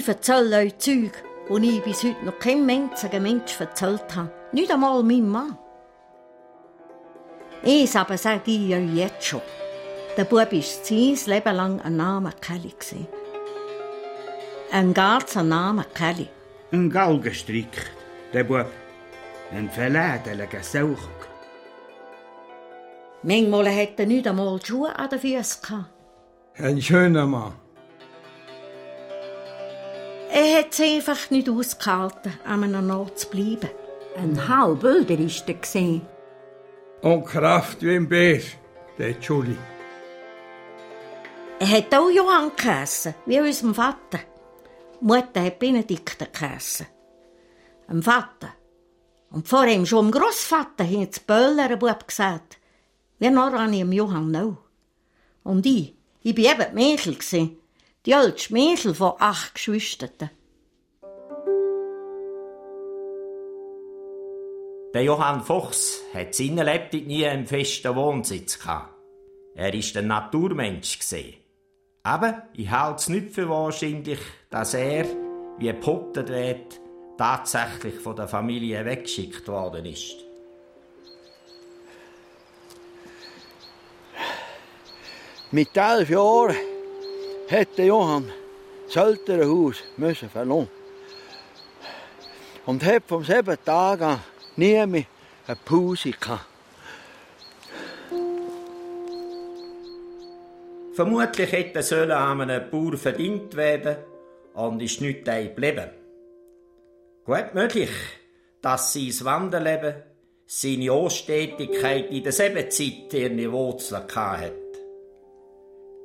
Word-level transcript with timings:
Ich 0.00 0.08
erzähle 0.08 0.56
euch 0.56 0.78
Zeug, 0.78 1.12
die 1.50 1.76
ich 1.76 1.84
bis 1.84 2.02
heute 2.02 2.24
noch 2.24 2.38
keinem 2.38 2.70
einzigen 2.70 3.22
Mensch 3.22 3.60
erzählt 3.60 4.16
habe. 4.16 4.32
Nicht 4.50 4.72
einmal 4.72 5.02
meinem 5.02 5.28
Mann. 5.28 5.58
Eins 7.62 7.94
aber 7.94 8.16
sage 8.16 8.40
ich 8.46 8.74
euch 8.74 8.94
jetzt 8.94 9.26
schon. 9.26 9.42
Der 10.16 10.24
Bub 10.24 10.38
war 10.38 10.62
sein 10.62 11.18
Leben 11.26 11.54
lang 11.54 11.82
ein 11.82 11.96
Name 11.98 12.32
Kelly. 12.40 12.74
Ein 14.72 14.94
ganzer 14.94 15.42
Name 15.42 15.84
Kelly. 15.92 16.30
Ein 16.72 16.88
Galgenstrick, 16.88 17.90
der 18.32 18.44
Bub. 18.44 18.70
Ein 19.52 19.68
verlädeliger 19.68 20.62
Sauch. 20.62 21.10
Manchmal 23.22 23.66
hatte 23.66 24.04
er 24.04 24.06
nicht 24.06 24.26
einmal 24.26 24.64
Schuhe 24.64 24.98
an 24.98 25.10
den 25.10 25.18
Füßen. 25.18 25.84
Ein 26.56 26.80
schöner 26.80 27.26
Mann. 27.26 27.52
Er 30.42 30.60
hat 30.60 30.72
es 30.72 30.80
einfach 30.80 31.28
nicht 31.28 31.50
ausgehalten, 31.50 32.32
an 32.46 32.64
einem 32.64 32.90
Ort 32.90 33.18
zu 33.18 33.28
bleiben. 33.28 33.68
Ein 34.16 34.48
Halbölder 34.48 35.18
war 35.18 35.26
er. 35.46 35.54
gewesen. 35.54 36.00
Und 37.02 37.26
Kraft 37.26 37.82
wie 37.82 37.94
im 37.94 38.08
Bees, 38.08 38.46
der 38.96 39.10
Juli. 39.20 39.58
Er 41.58 41.68
hat 41.68 41.94
auch 41.94 42.08
Johann 42.08 42.52
geheissen, 42.56 43.14
wie 43.26 43.38
unserem 43.38 43.74
Vater. 43.74 44.20
Die 44.98 45.04
Mutter 45.04 45.44
hat 45.44 45.58
Benedikte 45.58 46.26
geheissen. 46.32 46.86
Ein 47.86 48.02
Vater. 48.02 48.54
Und 49.30 49.46
vor 49.46 49.66
ihm 49.66 49.84
schon 49.84 50.06
dem 50.06 50.18
Grossvater 50.18 50.84
hat 50.84 51.12
es 51.12 51.20
Böller 51.20 51.76
Bub 51.76 52.08
gesagt. 52.08 52.56
Wie 53.18 53.28
noch 53.28 53.52
an 53.52 53.74
ihm 53.74 53.92
Johann 53.92 54.34
auch. 54.34 54.56
Und 55.42 55.66
ich, 55.66 55.94
ich 56.22 56.34
war 56.34 56.52
eben 56.52 56.70
die 56.70 56.82
Mädel, 56.82 57.14
gewesen, 57.16 57.58
die 58.06 58.12
älteste 58.12 58.52
Mädel 58.52 58.94
von 58.94 59.12
acht 59.18 59.54
Geschwistern. 59.54 60.30
Der 64.92 65.04
Johann 65.04 65.42
Fuchs 65.42 66.00
hat 66.12 66.34
seine 66.34 66.64
Lebtung 66.64 67.06
nie 67.06 67.24
einen 67.26 67.46
festen 67.46 67.94
Wohnsitz 67.94 68.58
gehabt. 68.58 68.94
Er 69.54 69.72
ist 69.72 69.96
ein 69.96 70.08
Naturmensch 70.08 70.98
gesehen. 70.98 71.34
Aber 72.02 72.48
ich 72.54 72.70
halte 72.70 72.96
es 72.96 73.08
nicht 73.08 73.30
für 73.30 73.48
wahrscheinlich, 73.48 74.18
dass 74.48 74.74
er, 74.74 75.04
wie 75.58 75.72
behauptet 75.72 76.28
wird, 76.28 76.80
tatsächlich 77.18 77.94
von 77.96 78.16
der 78.16 78.26
Familie 78.26 78.84
weggeschickt 78.84 79.46
worden 79.46 79.84
ist. 79.84 80.24
Mit 85.52 85.76
elf 85.76 86.08
Jahren 86.08 86.56
hätte 87.50 87.82
Johann 87.82 88.30
das 88.86 88.96
Elternhaus 88.96 89.76
müssen 89.96 90.30
verlassen. 90.30 90.68
Und 92.66 92.84
hat 92.84 93.02
vom 93.06 93.24
selben 93.24 93.56
Tag 93.64 94.02
an 94.02 94.20
nie 94.56 94.86
mehr 94.86 95.04
eine 95.46 95.56
Pause 95.64 96.12
gehabt. 96.12 96.46
Vermutlich 100.94 101.52
hätte 101.52 101.82
sollen 101.82 102.10
an 102.10 102.40
einem 102.42 102.70
Bauer 102.70 102.96
verdient 102.96 103.56
werden 103.56 103.96
und 104.54 104.82
ist 104.82 105.00
nicht 105.00 105.24
geblieben. 105.24 105.90
Gut 107.24 107.54
möglich, 107.54 107.90
dass 108.60 108.92
sein 108.92 109.14
Wanderleben, 109.24 109.94
seine 110.46 110.92
Anstetigkeit 110.92 112.10
in 112.10 112.22
derselben 112.22 112.70
Zeit 112.70 113.14
ihre 113.14 113.52
Wurzeln 113.52 114.02
hatte. 114.14 114.59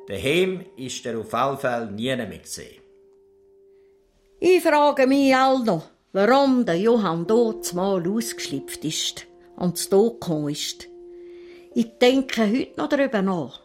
Daheim 0.08 0.66
ist 0.78 1.06
er 1.06 1.20
auf 1.20 1.34
alle 1.34 1.58
Fälle 1.58 1.92
nie 1.92 2.16
mehr 2.16 2.38
gesehen. 2.38 2.82
Ich 4.40 4.62
frage 4.62 5.08
mich 5.08 5.36
all 5.36 5.64
noch, 5.64 5.90
warum 6.14 6.66
der 6.66 6.78
Johann 6.78 7.26
dort 7.26 7.74
mal 7.74 8.08
ausgeschlüpft 8.08 8.86
ist 8.86 9.26
und 9.56 9.78
zu 9.78 10.12
gekommen 10.12 10.50
ist. 10.50 10.88
Ich 11.74 11.98
denke 12.00 12.42
heute 12.42 12.80
noch 12.80 12.90
darüber 12.90 13.22
nach. 13.22 13.62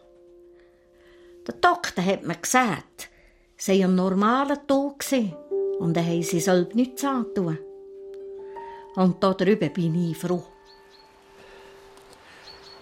Der 1.47 1.55
Doktor 1.55 2.03
hat 2.03 2.23
mir 2.23 2.35
gesagt, 2.35 3.09
es 3.57 3.65
sei 3.65 3.83
ein 3.83 3.95
normaler 3.95 4.65
Tod 4.65 4.99
gewesen 4.99 5.35
und 5.79 5.95
er 5.95 6.05
habe 6.05 6.23
sie 6.23 6.39
selbst 6.39 6.75
nichts 6.75 7.03
antun. 7.03 7.57
Und 8.95 9.23
darüber 9.23 9.69
bin 9.69 10.09
ich 10.09 10.17
froh. 10.17 10.43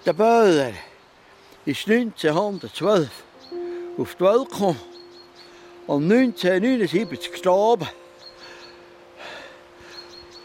Der 0.06 0.14
Böller 0.14 0.74
ist 1.66 1.88
1912 1.88 3.29
auf 4.00 4.16
die 4.16 4.24
Welt 4.24 4.50
gekommen 4.50 4.80
und 5.88 6.12
1979 6.12 7.32
gestorben. 7.32 7.88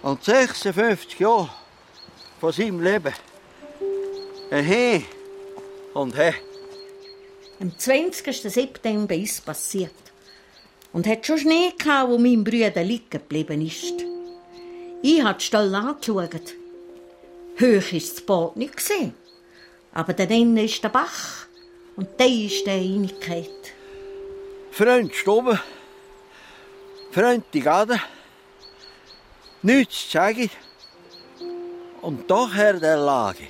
Und 0.02 0.22
56 0.22 1.18
Jahre 1.20 1.50
von 2.40 2.52
seinem 2.52 2.80
Leben. 2.82 3.14
Ein 4.50 4.64
He 4.64 5.04
und 5.94 6.14
He. 6.14 6.32
Am 7.60 7.78
20. 7.78 8.42
September 8.42 9.14
ist 9.14 9.32
es 9.32 9.40
passiert. 9.40 9.92
Und 10.92 11.06
hat 11.06 11.26
schon 11.26 11.38
Schnee 11.38 11.72
gehabt, 11.78 12.10
wo 12.10 12.18
mein 12.18 12.44
Bruder 12.44 12.84
liegen 12.84 13.08
geblieben 13.08 13.66
ist. 13.66 13.94
Ich 15.02 15.22
habe 15.22 15.38
die 15.38 15.44
Stelle 15.44 15.76
angeschaut. 15.76 16.54
Hoch 17.60 17.92
ist 17.92 18.16
das 18.16 18.20
Bad 18.26 18.56
nicht 18.56 18.76
gesehen. 18.76 19.14
Aber 19.92 20.12
dann 20.12 20.56
ist 20.56 20.82
der 20.82 20.88
Bach. 20.88 21.43
Und 21.96 22.08
da 22.18 22.24
ist 22.24 22.66
der 22.66 22.74
Einigkeit. 22.74 23.50
Freund 24.72 25.14
stoben, 25.14 25.58
Freund 27.12 27.44
die 27.52 27.60
Garde, 27.60 28.00
nichts 29.62 30.06
zu 30.06 30.18
sagen. 30.18 30.50
Und 32.02 32.28
doch 32.28 32.52
Herr 32.52 32.74
der 32.74 32.96
Lage. 32.96 33.46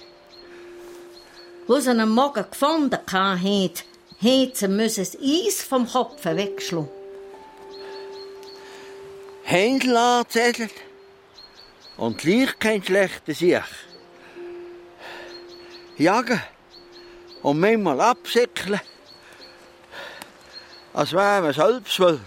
Wo 1.66 1.78
sie 1.80 1.90
einen 1.90 2.10
Morgen 2.10 2.44
gefunden 2.50 2.98
haben, 3.10 3.38
hätten 3.38 4.88
sie 4.88 5.00
das 5.00 5.16
Eis 5.16 5.62
vom 5.62 5.88
Kopf 5.88 6.24
wegschlagen. 6.24 6.90
Händel 9.44 9.96
angezettelt 9.96 10.74
und 11.96 12.18
gleich 12.18 12.58
kein 12.58 12.82
schlechter 12.82 13.34
Sieg. 13.34 13.62
Jagen 15.96 16.40
und 17.44 17.60
manchmal 17.60 18.00
absäckeln, 18.00 18.80
als 20.94 21.12
wäre 21.12 21.42
man 21.42 21.52
selbst 21.52 22.00
will. 22.00 22.18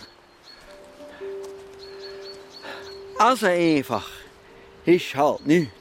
Also 3.18 3.48
einfach 3.48 4.08
ist 4.86 5.16
halt 5.16 5.48
nicht. 5.48 5.72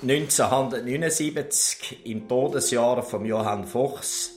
1979, 0.00 2.06
im 2.06 2.26
Todesjahr 2.26 3.02
von 3.02 3.26
Johann 3.26 3.66
Fuchs, 3.66 4.30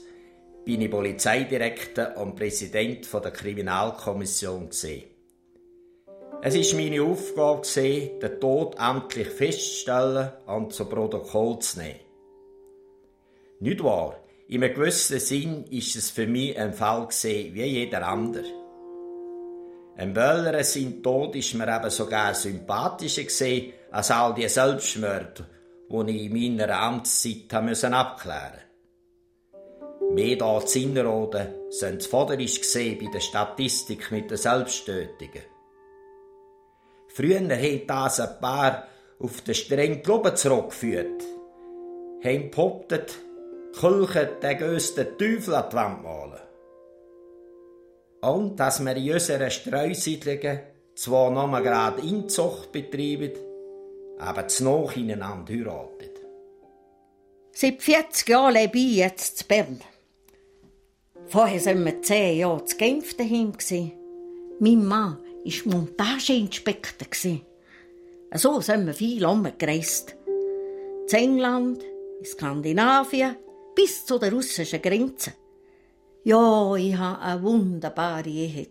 bin 0.64 0.82
ich 0.82 0.90
Polizeidirektor 0.90 2.18
und 2.18 2.36
Präsident 2.36 3.08
der 3.12 3.30
Kriminalkommission. 3.30 4.68
Es 4.68 4.84
war 6.44 6.80
meine 6.80 7.02
Aufgabe, 7.02 7.62
den 8.22 8.40
Tod 8.40 8.78
amtlich 8.78 9.28
festzustellen 9.28 10.32
und 10.46 10.74
zu 10.74 10.84
Protokoll 10.84 11.58
zu 11.60 11.78
nehmen. 11.78 12.05
Nicht 13.60 13.82
wahr? 13.82 14.16
In 14.48 14.62
einem 14.62 14.74
gewissen 14.74 15.18
Sinn 15.18 15.64
ist 15.70 15.96
es 15.96 16.10
für 16.10 16.26
mich 16.26 16.58
ein 16.58 16.72
Fall 16.72 17.08
wie 17.08 17.64
jeder 17.64 18.06
andere. 18.06 18.44
Ein 19.96 20.12
Böller 20.12 20.62
sein 20.62 21.02
Tod 21.02 21.34
ist 21.36 21.54
mir 21.54 21.74
eben 21.74 21.90
sogar 21.90 22.34
sympathischer 22.34 23.24
gesehen 23.24 23.72
als 23.90 24.10
all 24.10 24.34
die 24.34 24.46
Selbstmörder, 24.46 25.46
die 25.90 26.26
ich 26.26 26.30
in 26.30 26.56
meiner 26.56 26.78
Amtszeit 26.78 27.52
abklären 27.54 28.52
musste. 28.52 28.66
Mehr 30.12 30.36
da 30.36 30.64
zu 30.64 30.78
Innerrhoden 30.78 31.48
sind 31.70 32.02
zuvorderst 32.02 32.60
gesehen 32.60 32.98
bei 32.98 33.10
der 33.10 33.20
Statistik 33.20 34.10
mit 34.12 34.30
den 34.30 34.36
Selbsttötungen. 34.36 35.42
Früher 37.08 37.40
haben 37.40 37.86
das 37.86 38.20
ein 38.20 38.38
paar 38.40 38.86
auf 39.18 39.40
den 39.40 39.54
strengen 39.54 40.02
Glauben 40.02 40.36
zurückgeführt, 40.36 41.24
haben 42.22 42.50
behauptet, 42.50 43.18
Kirche 43.78 44.38
den 44.42 44.58
grössten 44.58 45.18
Teufel 45.18 45.54
an 45.54 45.68
die 45.70 45.76
Wand 45.76 46.02
malen. 46.02 46.40
Und 48.22 48.56
dass 48.56 48.82
wir 48.82 48.96
in 48.96 49.12
unseren 49.12 49.50
Streusiedlungen 49.50 50.60
zwar 50.94 51.30
noch 51.30 51.46
mal 51.46 51.62
gerade 51.62 52.00
Inzucht 52.00 52.72
betreiben, 52.72 53.32
aber 54.18 54.48
zu 54.48 54.64
noch 54.64 54.96
ineinander 54.96 55.52
heiraten. 55.52 56.10
Seit 57.52 57.82
40 57.82 58.28
Jahren 58.28 58.54
lebe 58.54 58.78
ich 58.78 58.96
jetzt 58.96 59.42
in 59.42 59.48
Bern. 59.48 59.80
Vorher 61.26 61.64
waren 61.66 61.84
wir 61.84 62.00
10 62.00 62.38
Jahre 62.38 62.64
zu 62.64 62.76
Genf 62.76 63.14
daheim. 63.16 63.52
Mein 64.58 64.86
Mann 64.86 65.18
war 65.44 65.72
Montageinspektor. 65.72 67.08
So 68.34 68.60
sind 68.60 68.86
wir 68.86 68.94
viel 68.94 69.24
umgereist. 69.24 70.16
In 71.10 71.14
England, 71.14 71.84
in 72.18 72.24
Skandinavien, 72.24 73.36
bis 73.76 74.04
zu 74.04 74.18
der 74.18 74.32
russischen 74.32 74.82
Grenze. 74.82 75.34
Ja, 76.24 76.74
ich 76.74 76.96
hatte 76.96 77.22
eine 77.22 77.42
wunderbare 77.42 78.28
Ehe. 78.28 78.66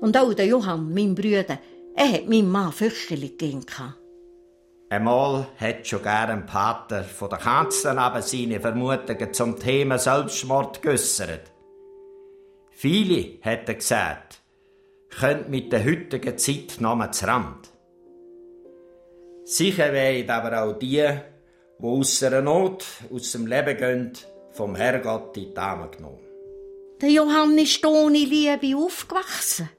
Und 0.00 0.16
auch 0.16 0.34
der 0.34 0.46
Johann, 0.46 0.92
mein 0.92 1.14
Bruder, 1.14 1.58
er 1.94 2.12
hat 2.12 2.28
meinem 2.28 2.50
Mann 2.50 2.72
fürchterlich 2.72 3.38
gegeben. 3.38 3.64
Einmal 4.90 5.46
hat 5.56 5.86
schon 5.86 6.02
gern 6.02 6.30
ein 6.30 6.46
Pater 6.46 7.04
von 7.04 7.30
der 7.30 7.38
Kanzler 7.38 7.98
aber 7.98 8.22
seine 8.22 8.60
Vermutungen 8.60 9.32
zum 9.34 9.58
Thema 9.58 9.98
Selbstmord 9.98 10.82
geäussert. 10.82 11.50
Viele, 12.70 13.38
hat 13.42 13.68
er 13.68 13.74
gesagt, 13.74 14.40
können 15.10 15.50
mit 15.50 15.72
der 15.72 15.84
heutigen 15.84 16.38
Zeit 16.38 16.76
noch 16.80 17.10
zu 17.10 17.26
Rand. 17.26 17.70
Sicher 19.44 19.92
wären 19.92 20.30
aber 20.30 20.62
auch 20.62 20.78
die, 20.78 21.06
die 21.80 21.86
aus 21.86 22.22
einer 22.22 22.42
Not 22.42 22.84
aus 23.12 23.32
dem 23.32 23.46
Leben 23.46 23.76
gehen, 23.76 24.12
vom 24.52 24.74
Herrgott 24.74 25.36
in 25.36 25.50
die 25.50 25.56
Arme 25.56 25.88
genommen. 25.90 26.18
Der 27.00 27.10
Johann 27.10 27.56
ist 27.58 27.84
ohne 27.86 28.18
Liebe 28.18 28.76
aufgewachsen. 28.76 29.70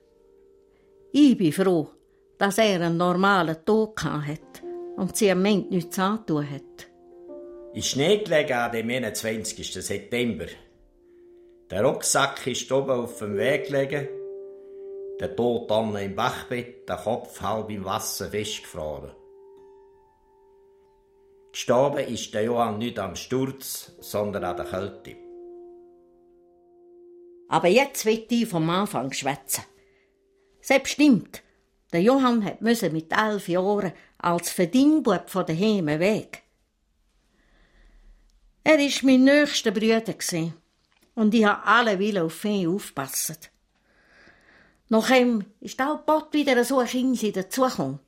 Ich 1.11 1.37
bin 1.37 1.51
froh, 1.51 1.89
dass 2.37 2.57
er 2.57 2.81
einen 2.81 2.97
normalen 2.97 3.57
Tod 3.65 4.01
hat 4.03 4.63
und 4.95 5.17
sie 5.17 5.31
am 5.31 5.43
Ende 5.43 5.75
nichts 5.75 5.99
angetan 5.99 6.49
hat. 6.49 6.87
In 7.73 7.83
Schnee 7.83 8.23
gelegen 8.23 8.53
an 8.53 8.71
dem 8.71 8.89
21. 8.89 9.73
September. 9.73 10.45
Der 11.69 11.83
Rucksack 11.83 12.47
ist 12.47 12.71
oben 12.71 12.91
auf 12.91 13.19
dem 13.19 13.37
Weg 13.37 13.67
gelegen, 13.67 14.07
der 15.19 15.35
Tod 15.35 15.69
dann 15.69 15.95
im 15.97 16.15
Bachbett, 16.15 16.87
der 16.87 16.97
Kopf 16.97 17.41
halb 17.41 17.69
im 17.69 17.83
Wasser 17.83 18.29
festgefroren. 18.29 19.11
Gestorben 21.59 22.07
ist 22.07 22.33
der 22.33 22.43
Johann 22.43 22.77
nicht 22.77 22.97
am 22.99 23.17
Sturz, 23.17 23.91
sondern 23.99 24.45
an 24.45 24.55
der 24.55 24.65
Kälte. 24.65 25.17
Aber 27.49 27.67
jetzt 27.67 28.05
wird 28.05 28.31
ich 28.31 28.47
vom 28.47 28.69
Anfang 28.69 29.11
schwätzen. 29.11 29.65
Selbst 30.61 30.93
stimmt, 30.93 31.43
der 31.91 32.01
Johann 32.01 32.45
hat 32.45 32.61
mit 32.61 33.11
elf 33.11 33.49
Jahren 33.49 33.91
als 34.19 34.51
Verdingbub 34.51 35.29
von 35.29 35.45
daheim 35.45 35.87
weg. 35.87 36.43
Er 38.63 38.77
war 38.77 39.03
mein 39.03 39.25
nächster 39.25 39.71
Bruder 39.71 40.15
und 41.15 41.33
ich 41.33 41.43
habe 41.43 41.65
alle 41.65 41.99
Willen 41.99 42.23
auf 42.23 42.45
ihn 42.45 42.69
aufpassen. 42.69 43.35
Nachdem 44.87 45.43
ist 45.59 45.81
auch 45.81 46.03
bald 46.03 46.31
wieder 46.31 46.63
so 46.63 46.79
ein 46.79 46.87
Kind 46.87 47.35
dazugekommen. 47.35 47.99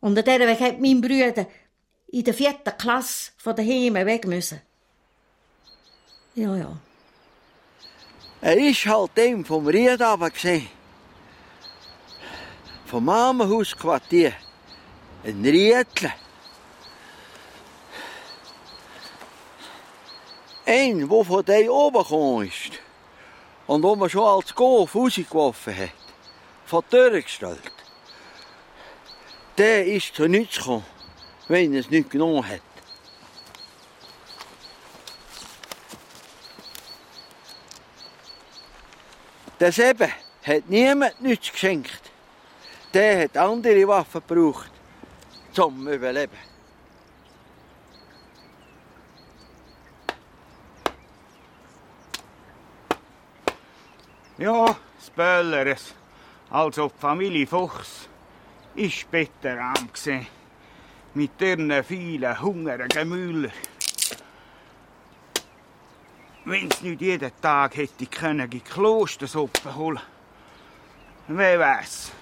Und 0.00 0.18
an 0.18 0.24
dieser 0.24 0.48
Weg 0.48 0.60
hat 0.60 0.80
mein 0.80 1.00
Bruder 1.00 1.46
in 2.08 2.24
der 2.24 2.34
vierten 2.34 2.76
Klasse 2.78 3.32
von 3.36 3.56
daheim 3.56 3.94
weg 3.94 4.26
müssen. 4.26 4.60
Ja, 6.34 6.56
ja. 6.56 6.76
Er 8.40 8.56
ist 8.58 8.86
halt 8.86 9.16
dem 9.16 9.44
vom 9.44 9.66
Ried 9.66 10.00
gesehen 10.32 10.68
vom 12.86 13.04
Mamenhausquartier. 13.04 14.32
Ein 15.24 15.44
Riedle. 15.44 16.12
Ein, 20.64 21.08
der 21.08 21.24
von 21.24 21.44
dir 21.44 21.72
oben 21.72 22.02
gekommen 22.02 22.46
ist 22.48 22.80
und 23.66 23.82
wo 23.82 23.96
man 23.96 24.08
schon 24.08 24.24
als 24.24 24.54
Golf 24.54 24.94
rausgeworfen 24.94 25.76
hat, 25.76 25.90
von 26.64 26.82
der 26.90 27.10
Tür 27.10 27.22
gestellt. 27.22 27.72
Der 29.58 29.86
ist 29.86 30.14
zu 30.14 30.26
nichts 30.26 30.58
gekommen, 30.58 30.84
er 31.48 31.80
es 31.80 31.90
nicht 31.90 32.10
genommen 32.10 32.44
hat. 32.46 32.60
Niemand 40.68 41.20
nichts 41.20 41.50
geschenkt 41.50 42.06
der 42.96 43.24
hat 43.24 43.36
andere 43.36 43.86
Waffen 43.86 44.22
gebraucht, 44.26 44.70
zum 45.52 45.86
Überleben. 45.86 46.38
Ja, 54.38 54.64
das 54.64 55.10
Bölleres, 55.14 55.94
also 56.48 56.88
die 56.88 56.98
Familie 56.98 57.46
Fuchs, 57.46 58.08
ist 58.74 59.10
betterarm 59.10 59.92
gesehen. 59.92 60.26
Mit 61.16 61.40
ihren 61.40 61.82
vielen 61.82 62.40
hungrigen 62.42 63.08
Müller. 63.08 63.50
Wenn 66.44 66.70
sie 66.70 66.90
nicht 66.90 67.00
jeden 67.00 67.32
Tag 67.40 67.74
hätte 67.78 68.04
können, 68.04 68.50
die 68.50 68.60
Klostersuppe 68.60 69.74
holen. 69.74 70.00
Wer 71.28 71.58
weiß 71.58 72.12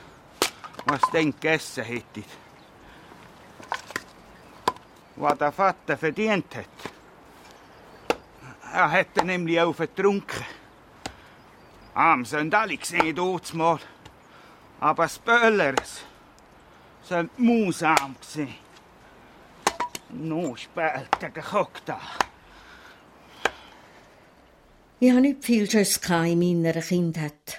was 0.86 1.00
den 1.12 1.32
gegessen 1.32 1.82
hättet. 1.82 2.28
Was 5.16 5.38
der 5.38 5.50
Vater 5.50 5.96
verdient 5.96 6.54
hat. 6.54 6.68
Er 8.72 8.90
hätte 8.90 9.24
nämlich 9.24 9.60
auch 9.60 9.74
vertrunken. 9.74 10.44
Arm 11.94 12.24
sind 12.24 12.54
alle 12.54 12.76
gesehen 12.76 13.18
mal. 13.54 13.80
Aber 14.78 15.02
das 15.02 15.18
Böllers 15.18 16.04
sind 17.02 17.36
musarm 17.40 18.14
gesehen. 18.20 18.63
Noch 20.14 20.56
später 20.56 21.30
gekocht 21.30 21.82
da. 21.86 22.00
Ich 25.00 25.10
habe 25.10 25.20
nicht 25.20 25.44
viel 25.44 25.68
Schuss 25.68 25.96
in 26.08 26.62
meiner 26.62 26.80
Kindheit. 26.80 27.58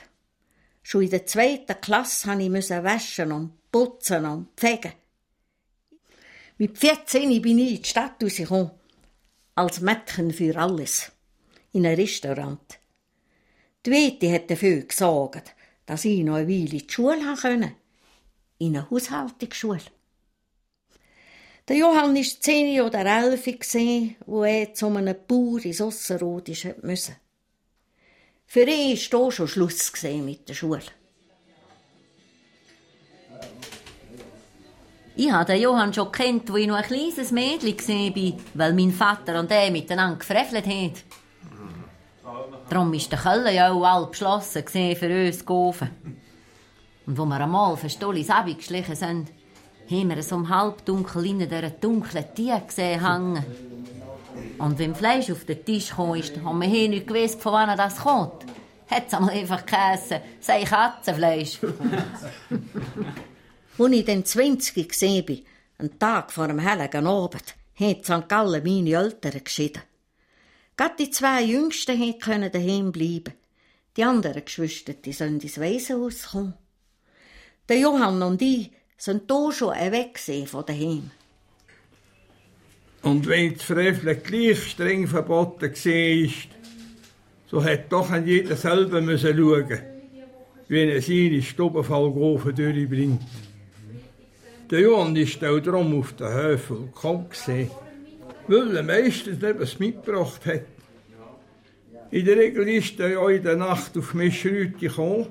Schon 0.82 1.02
in 1.04 1.10
der 1.10 1.26
zweiten 1.26 1.82
Klasse 1.82 2.34
musste 2.50 2.76
ich 2.76 2.84
waschen 2.84 3.32
und 3.34 3.72
putzen 3.72 4.26
und 4.26 4.48
pflegen. 4.56 4.94
Mit 6.58 6.78
14 6.78 7.42
bin 7.42 7.60
ich 7.60 7.72
in 7.72 7.82
die 7.82 7.84
Stadt 7.84 8.24
rausgekommen. 8.24 8.72
Als 9.56 9.82
Mädchen 9.82 10.32
für 10.32 10.56
alles. 10.56 11.12
In 11.74 11.86
einem 11.86 12.00
Restaurant. 12.00 12.80
Die 13.86 13.92
Wete 13.92 14.32
hat 14.32 14.50
dafür 14.50 14.82
gesorgt, 14.84 15.54
dass 15.86 16.06
ich 16.06 16.24
noch 16.24 16.36
eine 16.36 16.48
Weile 16.48 16.60
in 16.60 16.68
die 16.68 16.88
Schule 16.90 17.36
konnte. 17.36 17.74
In 18.60 18.78
einer 18.78 18.90
Haushaltungsschule. 18.90 19.82
Der 21.68 21.78
Johann 21.78 22.16
war 22.16 22.24
zehn 22.24 22.80
oder 22.82 23.04
elf, 23.04 23.48
wo 24.28 24.44
er 24.44 24.72
zu 24.76 24.86
einem 24.86 25.16
Bauer 25.28 25.66
ins 25.66 25.82
Ossenrodisch 25.82 26.68
musste. 26.84 27.16
Für 28.46 28.62
ihn 28.62 28.96
war 28.96 29.22
hier 29.22 29.32
schon 29.32 29.48
Schluss 29.48 29.92
mit 30.04 30.48
der 30.48 30.54
Schule. 30.54 30.84
Ich 35.16 35.32
habe 35.32 35.46
den 35.46 35.62
Johann 35.62 35.92
schon 35.92 36.12
kennt, 36.12 36.52
wo 36.52 36.58
ich 36.58 36.68
noch 36.68 36.76
ein 36.76 36.84
kleines 36.84 37.32
Mädchen 37.32 38.16
war, 38.16 38.40
weil 38.54 38.74
mein 38.74 38.92
Vater 38.92 39.40
und 39.40 39.50
er 39.50 39.72
miteinander 39.72 40.20
gefrevelt 40.20 40.68
haben. 40.68 40.94
Darum 42.70 42.94
war 42.94 43.00
der 43.00 43.20
Keller 43.20 43.52
ja 43.52 43.72
auch 43.72 43.86
halb 43.86 44.12
geschlossen 44.12 44.64
für 44.68 45.26
uns 45.26 45.40
zu 45.40 45.74
Und 47.08 47.18
wo 47.18 47.26
wir 47.26 47.40
einmal 47.40 47.76
für 47.76 47.90
Stollis 47.90 48.30
geschlichen 48.56 48.96
sind, 48.96 49.32
haben 49.90 50.10
wir 50.10 50.24
so 50.24 50.36
um 50.36 50.50
halbdunkel 50.50 51.26
in 51.26 51.40
dieser 51.40 51.70
dunklen 51.70 52.26
Tier 52.34 52.60
gesehen 52.60 53.06
hängen. 53.06 53.46
Und 54.58 54.80
wenn 54.80 54.96
Fleisch 54.96 55.30
auf 55.32 55.46
den 55.46 55.64
Tisch 55.64 55.90
kam, 55.90 56.16
haben 56.16 56.62
wir 56.62 56.68
hier 56.68 56.90
nicht 56.90 57.08
gewusst, 57.08 57.42
von 57.42 57.54
wann 57.54 57.78
das 57.78 57.98
kommt. 57.98 58.46
Hat 58.90 59.08
es 59.08 59.14
einmal 59.14 59.36
einfach 59.36 59.66
geheissen, 59.66 60.20
sei 60.40 60.64
Katzenfleisch. 60.64 61.60
Als 63.78 63.92
ich 63.92 64.06
dann 64.06 64.24
20 64.24 64.88
gesehen 64.88 65.26
bin, 65.26 65.44
einen 65.78 66.00
Tag 66.00 66.32
vor 66.32 66.48
dem 66.48 66.60
hellen 66.60 67.08
Abend, 67.08 67.56
hat 67.76 68.06
St. 68.06 68.30
Gallen 68.30 68.64
meine 68.64 68.92
Eltern 68.92 69.44
geschieden. 69.44 69.82
Gerade 70.78 70.96
die 71.00 71.10
zwei 71.10 71.44
Jüngsten 71.44 72.20
können 72.20 72.52
daheim 72.52 72.92
bleiben. 72.92 73.34
Die 73.98 74.04
anderen 74.04 74.44
Geschwister, 74.44 74.94
die 74.94 75.14
sollen 75.14 75.40
ins 75.40 75.60
Waisenhaus 75.60 76.32
kommen. 76.32 76.54
Der 77.68 77.80
Johann 77.80 78.22
und 78.22 78.42
ich 78.42 78.72
sind 78.98 79.24
hier 79.32 79.52
schon 79.52 79.74
weg 79.74 80.20
von 80.48 80.66
daheim. 80.66 81.12
Und 83.02 83.28
wenn 83.28 83.54
das 83.54 83.64
Freveln 83.64 84.24
gleich 84.24 84.72
streng 84.72 85.08
verboten 85.08 85.72
war, 85.72 86.30
so 87.48 87.64
hat 87.64 87.92
doch 87.92 88.10
an 88.10 88.26
jeder 88.26 88.56
selber 88.56 89.02
müssen 89.02 89.38
schauen, 89.38 89.80
wie 90.68 90.90
er 90.90 91.02
seine 91.02 91.42
Stubenfallgrofen 91.42 92.56
durchbringt. 92.56 93.22
Der 94.72 94.80
Johann 94.80 95.16
ist 95.16 95.44
auch 95.44 95.60
drum 95.60 96.00
auf 96.00 96.14
den 96.14 96.34
Höfen 96.34 96.88
gekommen 96.88 97.28
weil 98.48 98.76
er 98.76 98.84
meistens 98.84 99.42
etwas 99.44 99.80
mitgebracht 99.80 100.46
hat. 100.46 100.66
In 102.12 102.26
der 102.26 102.38
Regel 102.38 102.68
ist 102.70 103.00
er 103.00 103.10
ja 103.10 103.30
in 103.30 103.44
der 103.44 103.56
Nacht 103.56 103.98
auf 103.98 104.14
Mischrüte 104.14 104.78
gekommen, 104.78 105.28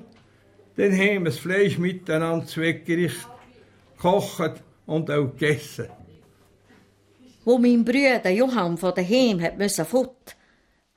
dann 0.77 0.91
haben 0.91 1.23
wir 1.23 1.25
das 1.25 1.37
Fleisch 1.37 1.77
miteinander 1.77 2.47
weggerichtet, 2.55 3.34
gekocht 3.97 4.63
und 4.85 5.09
auch 5.09 5.31
gegessen 5.31 5.87
wo 7.45 7.59
mein 7.59 7.85
Bruder 7.85 8.31
Johann 8.31 8.77
von 8.77 8.93
daheim 8.93 9.39
hat 9.39 9.57
müssen 9.57 9.85
fort, 9.85 10.35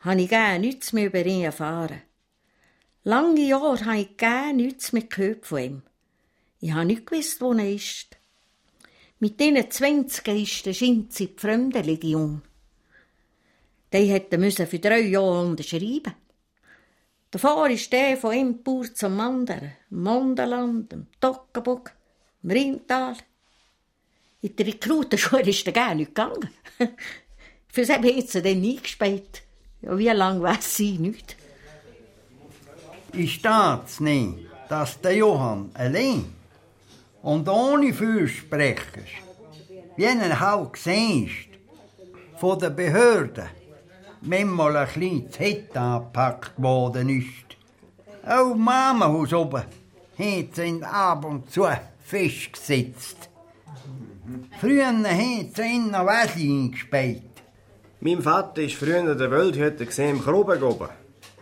habe 0.00 0.22
ich 0.22 0.30
gar 0.30 0.58
nichts 0.58 0.92
mehr 0.92 1.06
über 1.06 1.24
ihn 1.24 1.44
erfahren. 1.44 2.02
Lange 3.04 3.42
Jahre 3.42 3.84
habe 3.84 4.00
ich 4.00 4.16
gar 4.16 4.52
nichts 4.52 4.92
mehr 4.92 5.04
gehört 5.04 5.46
von 5.46 5.58
ihm. 5.58 5.82
Ich 6.60 6.72
habe 6.72 6.86
nicht 6.86 7.06
gewusst, 7.06 7.40
wo 7.40 7.52
er 7.52 7.70
ist. 7.70 8.16
Mit 9.20 9.38
diesen 9.38 9.70
20 9.70 10.28
ist 10.28 10.66
der 10.66 10.72
Schinz 10.72 11.20
in 11.20 11.28
die 11.28 11.38
Fremdenlegion. 11.38 12.42
Die 13.92 14.06
hätte 14.06 14.66
für 14.66 14.78
drei 14.78 15.00
Jahre 15.00 15.46
unterschreiben. 15.46 16.14
Davor 17.30 17.68
ist 17.68 17.92
der 17.92 18.16
von 18.16 18.62
Bauer 18.62 18.94
zum 18.94 19.20
anderen, 19.20 19.72
im 19.90 20.02
Mondenland, 20.02 20.92
im 20.94 21.06
Toggenburg, 21.20 21.94
im 22.42 22.50
Rheintal. 22.50 23.16
In 24.40 24.54
der 24.54 24.66
Rekrutenschule 24.66 25.50
ist 25.50 25.66
er 25.66 25.72
gar 25.72 25.94
nicht 25.94 26.14
gegangen. 26.14 26.50
Für 27.68 27.84
sie 27.84 27.92
haben 27.92 28.26
sie 28.26 28.42
dann 28.42 28.62
eingespäht. 28.62 29.42
Ja, 29.82 29.96
wie 29.96 30.08
lange 30.08 30.42
weiß 30.42 30.76
sie 30.76 30.98
nicht. 30.98 31.36
Ich 33.12 33.34
steht's 33.34 34.00
nicht, 34.00 34.38
dass 34.68 35.00
der 35.00 35.16
Johann 35.16 35.70
allein 35.74 36.32
und 37.22 37.48
ohne 37.48 37.92
Fürsprecher, 37.92 39.02
wie 39.96 40.04
er 40.04 40.40
halt 40.40 40.76
siehst, 40.76 41.48
von 42.36 42.58
den 42.58 42.76
Behörden, 42.76 43.48
manchmal 44.20 44.76
ein 44.76 45.30
zu 45.30 45.38
Hit 45.38 45.76
angepackt 45.76 46.60
worden 46.60 47.08
ist. 47.08 47.56
Auch 48.26 48.52
im 48.52 48.60
Mamenhaus 48.60 49.32
oben 49.32 49.62
hat 50.18 50.54
sie 50.54 50.82
ab 50.82 51.24
und 51.24 51.50
zu 51.50 51.66
festgesetzt. 52.08 53.28
Früher 54.60 54.86
hat 54.86 55.56
sie 55.56 55.62
ihn 55.62 55.90
noch 55.90 56.06
Wäsche 56.06 56.40
eingespäht. 56.40 57.22
Mein 58.00 58.22
Vater 58.22 58.62
war 58.62 58.68
früher 58.68 59.14
der 59.14 59.30
Wildhüter 59.30 60.04
im 60.04 60.20
Gruben 60.20 60.62
oben. 60.62 60.88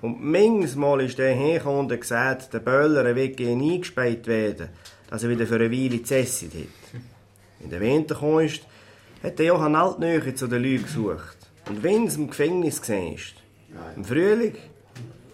Und 0.03 0.23
manchmal 0.23 1.03
ist 1.03 1.19
er 1.19 1.35
hergekommen 1.35 1.91
und 1.91 2.01
gesagt, 2.01 2.53
der 2.53 2.59
Böller 2.59 3.15
wird 3.15 3.41
eingespäht 3.41 4.27
werden, 4.27 4.71
dass 5.09 5.23
er 5.23 5.31
wieder 5.31 5.47
für 5.47 5.57
eine 5.57 5.71
Weile 5.71 6.03
zesset 6.03 6.53
hat. 6.53 7.01
In 7.61 7.71
der 7.71 7.81
Winter 7.81 8.15
gekommen 8.15 8.47
ist, 8.47 8.63
hat 9.23 9.39
der 9.39 9.47
Johann 9.47 9.77
Altnöche 9.77 10.35
zu 10.35 10.49
den 10.49 10.63
Leuten 10.63 10.85
gesucht. 10.85 11.37
Und 11.69 11.83
wenn 11.83 12.07
es 12.07 12.17
im 12.17 12.29
Gefängnis 12.29 12.81
ist, 12.81 13.35
im 13.95 14.05
Frühling, 14.05 14.55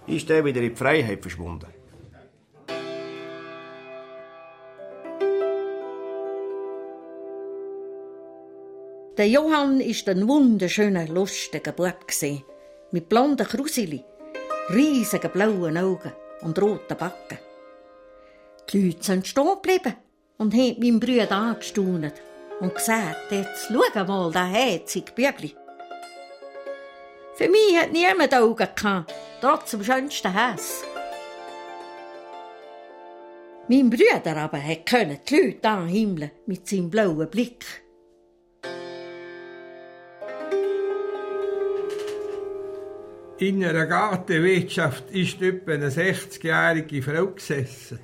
ist 0.06 0.30
er 0.30 0.44
wieder 0.44 0.60
in 0.60 0.70
die 0.70 0.76
Freiheit 0.76 1.22
verschwunden. 1.22 1.71
Der 9.18 9.28
Johann 9.28 9.82
ist 9.82 10.08
ein 10.08 10.26
wunderschöner, 10.26 11.06
lustiger 11.06 11.72
Bub 11.72 12.06
mit 12.92 13.10
blonden 13.10 13.46
Krusili, 13.46 14.02
riesigen 14.70 15.30
blauen 15.30 15.76
Augen 15.76 16.12
und 16.40 16.58
roten 16.58 16.96
Backen. 16.96 17.38
Die 18.70 18.86
Leute 18.86 19.02
sind 19.02 19.26
stehen 19.26 19.48
geblieben 19.48 19.96
und 20.38 20.54
haben 20.54 20.80
meinen 20.80 20.98
Bruder 20.98 21.30
angestaunt 21.30 22.14
und 22.60 22.74
gesagt, 22.74 23.30
jetzt 23.30 23.68
schau 23.68 24.04
mal, 24.04 24.32
da 24.32 24.46
herzige 24.46 25.12
Bübli. 25.12 25.54
Für 27.34 27.50
mich 27.50 27.76
hat 27.76 27.92
niemand 27.92 28.34
Augen 28.34 28.66
gehabt, 28.74 29.12
trotz 29.42 29.72
dem 29.72 29.84
schönsten 29.84 30.32
Hass. 30.32 30.84
Mein 33.68 33.90
Bruder 33.90 34.38
aber 34.38 34.58
konnte 34.88 35.20
die 35.28 35.36
Leute 35.36 35.68
anhimmeln 35.68 36.30
mit 36.46 36.66
seinem 36.66 36.88
blauen 36.88 37.28
Blick. 37.28 37.82
In 43.42 43.64
einer 43.64 43.86
Gartenwirtschaft 43.86 45.10
ist 45.10 45.42
etwa 45.42 45.72
eine 45.72 45.88
60-jährige 45.88 47.02
Frau 47.02 47.26
gesessen. 47.26 47.98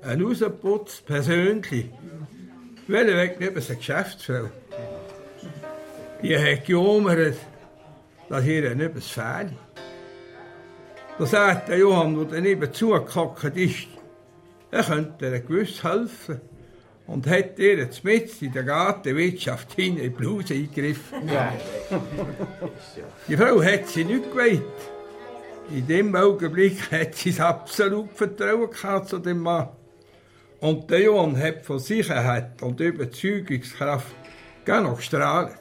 Ein 0.00 0.22
rausgeputzt, 0.22 1.04
persönlich. 1.04 1.90
Welche 2.86 3.16
weg 3.18 3.36
neben 3.38 3.62
eine 3.62 3.76
Geschäftsfrau. 3.76 4.48
Die 6.22 6.38
hat 6.38 6.64
gejammert, 6.64 7.36
dass 8.30 8.46
ihr 8.46 8.74
nicht 8.74 8.86
etwas 8.86 9.08
fehle. 9.08 9.52
Da 11.18 11.26
sagt 11.26 11.68
der 11.68 11.76
Johann, 11.76 12.14
der 12.14 12.24
daneben 12.24 12.72
zugehockt 12.72 13.58
ist, 13.58 13.88
er 14.70 14.84
könnte 14.84 15.26
ihr 15.26 15.40
gewiss 15.40 15.84
helfen. 15.84 16.40
Und 17.06 17.26
hat 17.26 17.58
ihr 17.58 17.76
jetzt 17.76 18.02
mit 18.02 18.42
in 18.42 18.52
der 18.52 18.64
Gartenwirtschaft 18.64 19.72
hin 19.74 19.96
in 19.96 20.02
die 20.02 20.08
Bluse 20.10 20.54
eingegriffen. 20.54 21.28
Ja. 21.28 21.52
Die 23.28 23.36
Frau 23.36 23.62
hat 23.62 23.86
sie 23.88 24.04
nicht 24.04 24.30
geweiht. 24.30 24.62
In 25.70 25.86
dem 25.86 26.14
Augenblick 26.14 26.90
hat 26.90 27.14
sie 27.14 27.30
das 27.30 27.40
absolut 27.40 28.10
Vertrauen 28.12 28.70
gehabt 28.70 29.08
zu 29.08 29.18
dem 29.18 29.40
Mann. 29.40 29.68
Und 30.60 30.90
der 30.90 31.02
Johann 31.02 31.38
hat 31.38 31.64
von 31.64 31.78
Sicherheit 31.78 32.60
und 32.62 32.80
Überzeugungskraft 32.80 34.14
gar 34.64 34.80
noch 34.80 34.96
gestrahlt 34.96 35.56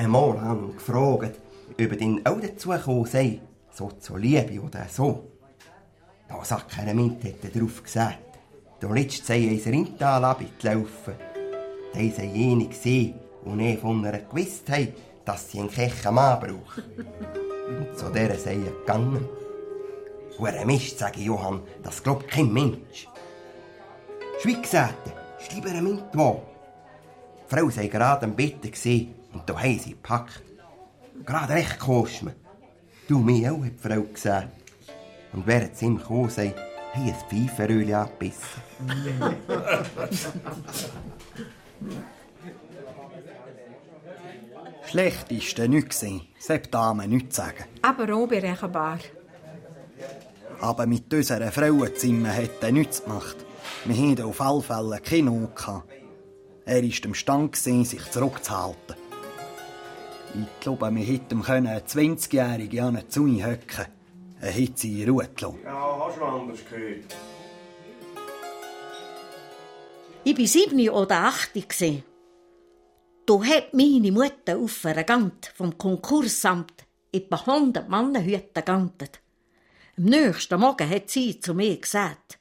einmal 0.00 0.38
an 0.38 0.74
gefragt, 0.74 1.40
ob 1.72 2.00
ihn 2.00 2.20
auch 2.24 2.40
dazu 2.40 2.70
gekommen 2.70 3.04
sei, 3.04 3.40
so 3.72 3.90
zur 3.90 4.18
Liebe 4.18 4.60
oder 4.60 4.86
so. 4.88 5.30
Da 6.28 6.44
sagt 6.44 6.70
keiner 6.70 6.94
Mint, 6.94 7.22
hat 7.24 7.44
er 7.44 7.50
drauf 7.50 7.82
gesagt. 7.82 8.29
Da 8.80 8.88
letzte 8.88 9.26
sei 9.26 9.44
er 9.44 9.52
ins 9.52 9.66
Rintal 9.66 10.24
abgelaufen. 10.24 11.14
Da 11.92 11.98
sei 11.98 12.30
jene 12.32 12.68
gesehen, 12.68 13.14
und 13.44 13.60
er 13.60 13.76
von 13.78 14.04
ihr 14.04 14.12
gewusst 14.12 14.68
hat, 14.70 14.88
dass 15.24 15.50
sie 15.50 15.60
einen 15.60 15.70
kechen 15.70 16.14
Mann 16.14 16.40
braucht. 16.40 16.82
Und 17.68 17.98
zu 17.98 18.10
der 18.10 18.38
sei 18.38 18.54
er 18.54 18.72
gegangen. 18.72 19.28
Hure 20.38 20.64
Mist, 20.64 20.98
sage 20.98 21.20
Johann, 21.20 21.60
das 21.82 22.02
glaubt 22.02 22.28
kein 22.28 22.52
Mensch. 22.52 23.06
Schweig, 24.40 24.66
sagt 24.66 25.06
er, 25.06 25.40
ist 25.40 25.52
lieber 25.52 25.70
ein 25.70 25.84
Mint 25.84 26.04
wo. 26.14 26.42
Die 27.50 27.54
Frau 27.54 27.68
sei 27.68 27.88
gerade 27.88 28.24
am 28.24 28.34
Bett 28.34 28.62
gesehen 28.62 29.14
und 29.32 29.48
da 29.48 29.58
haben 29.58 29.78
sie 29.78 29.90
gepackt. 29.90 30.42
Gerade 31.26 31.52
recht 31.52 31.78
kostet 31.78 32.34
Du, 33.08 33.18
mir 33.18 33.52
auch, 33.52 33.64
hat 33.64 33.72
die 33.72 33.88
Frau 33.88 34.02
gesagt. 34.02 34.48
Und 35.32 35.46
während 35.46 35.76
sie 35.76 35.86
gekommen 35.86 36.30
sind, 36.30 36.54
haben 36.92 37.08
ein 37.08 37.14
Pfeifenröhrchen 37.28 37.94
abgebissen. 37.94 38.62
Schlecht 44.86 45.30
ist 45.30 45.58
er 45.58 45.68
nicht 45.68 45.90
gesehen, 45.90 46.22
selbst 46.38 46.74
Dame 46.74 47.06
nicht 47.06 47.32
sagen. 47.32 47.64
Aber 47.82 48.12
unberechenbar. 48.12 48.98
Aber 50.60 50.86
mit 50.86 51.12
unserer 51.14 51.52
Frauenzimmer 51.52 52.34
hat 52.34 52.62
er 52.62 52.72
nichts 52.72 53.04
gemacht. 53.04 53.36
Wir 53.84 54.10
hatten 54.10 54.24
auf 54.24 54.40
alle 54.40 54.62
Fälle 54.62 55.00
keine 55.00 55.30
Not. 55.30 55.84
Er 56.64 56.82
war 56.82 57.04
imstande, 57.04 57.56
sich 57.56 58.10
zurückzuhalten. 58.10 58.96
Ich 60.34 60.60
glaube, 60.60 60.94
wir 60.94 61.04
hätten 61.04 61.44
eine 61.44 61.80
20-Jährige 61.80 62.82
an 62.82 63.02
zu 63.08 63.26
ihm 63.26 63.44
hocken. 63.44 63.86
Hätte 64.40 64.72
sie 64.74 65.02
in 65.02 65.10
Ruhe 65.10 65.28
gelassen. 65.28 65.60
Ja, 65.64 66.06
hast 66.06 66.18
du 66.18 66.24
anders 66.24 66.60
gehört? 66.68 67.14
Ich 70.24 70.38
war 70.38 70.46
sieben 70.46 70.88
oder 70.88 71.24
acht. 71.24 71.50
Da 73.26 73.44
hat 73.44 73.74
meine 73.74 74.12
Mutter 74.12 74.58
auf 74.58 74.84
einer 74.84 75.04
Gant 75.04 75.52
vom 75.54 75.76
Konkursamt 75.76 76.86
etwa 77.12 77.36
100 77.36 77.88
Mannenhüte 77.88 78.50
gegantet. 78.54 79.20
Am 79.96 80.04
nächsten 80.04 80.58
Morgen 80.58 80.88
hat 80.88 81.10
sie 81.10 81.38
zu 81.38 81.54
mir 81.54 81.76
gesagt, 81.76 82.38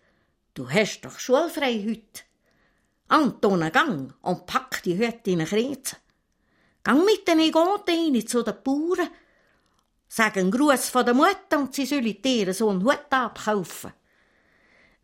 du 0.53 0.69
hast 0.69 1.01
doch 1.01 1.19
schulfrei 1.19 1.83
heute. 1.85 2.23
Anton, 3.09 3.71
gang 3.71 4.13
und 4.21 4.45
pack 4.45 4.83
die 4.83 4.97
Hüte 4.97 5.31
in 5.31 5.41
eine 5.41 5.49
Kreuze. 5.49 5.97
Gang 6.83 7.03
mit 7.03 7.27
den 7.27 7.39
Egoten 7.39 8.25
zu 8.25 8.43
den 8.43 8.55
Bauern. 8.63 9.09
Sag 10.11 10.37
einen 10.37 10.51
Gruß 10.51 10.89
von 10.89 11.05
der 11.05 11.13
Mutter 11.13 11.59
und 11.59 11.73
sie 11.73 11.85
sollen 11.85 12.21
dir 12.21 12.51
so 12.53 12.69
einen 12.69 12.83
Hut 12.83 13.05
abkaufen. 13.11 13.93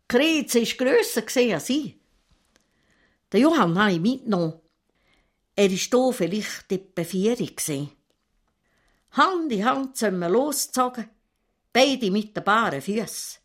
Kreuz 0.08 0.54
war 0.54 0.62
grösser 0.62 1.54
als 1.54 1.70
ich. 1.70 1.96
Der 3.30 3.40
Johann 3.40 3.78
habe 3.78 3.92
ich 3.92 4.00
mitgenommen. 4.00 4.60
Er 5.54 5.70
war 5.70 5.76
hier 5.76 6.12
vielleicht 6.12 6.72
etwa 6.72 7.04
vier. 7.04 7.36
Hand 9.12 9.52
in 9.52 9.64
Hand 9.64 9.96
sind 9.96 10.18
wir 10.18 10.28
losgezogen, 10.28 11.08
beide 11.72 12.10
mit 12.10 12.36
den 12.36 12.44
baren 12.44 12.82
Füßen. 12.82 13.40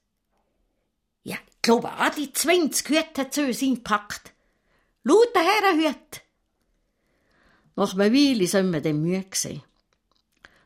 Ja, 1.23 1.37
ich 1.47 1.61
glaube, 1.61 1.89
auch 1.89 2.09
die 2.09 2.33
20 2.33 2.89
Hüte 2.89 3.21
hat 3.21 3.33
zu 3.33 3.45
uns 3.45 3.61
eingepackt. 3.61 4.33
Laute 5.03 5.39
Herrenhüte. 5.39 6.21
Nach 7.75 7.93
einer 7.93 8.13
Weile 8.13 8.47
sind 8.47 8.71
wir 8.71 8.81
dann 8.81 9.01
müde 9.01 9.23
gewesen. 9.23 9.63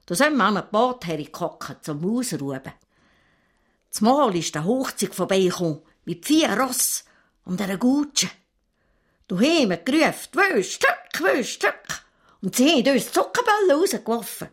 Da 0.06 0.14
sind 0.14 0.38
wir 0.38 0.44
an 0.44 0.58
einem 0.58 0.70
Bad 0.72 1.08
hergekommen 1.08 1.78
zum 1.82 2.18
Ausruhen. 2.18 2.62
Zumal 3.90 4.36
ist 4.36 4.54
der 4.54 4.66
Hochzeit 4.66 5.16
vorbeigekommen, 5.16 5.82
mit 6.04 6.26
vier 6.26 6.50
Ross 6.60 7.06
und 7.44 7.60
einer 7.62 7.78
Gutsche. 7.78 8.30
Du 9.28 9.40
haben 9.40 9.70
gerufen, 9.84 10.30
«Wösch, 10.34 10.76
Stück, 10.76 11.20
Wösch, 11.20 11.54
Stück!» 11.54 12.06
Und 12.42 12.56
sie 12.56 12.70
haben 12.70 12.94
uns 12.94 13.12
Zuckerbälle 13.12 13.74
rausgeworfen. 13.74 14.50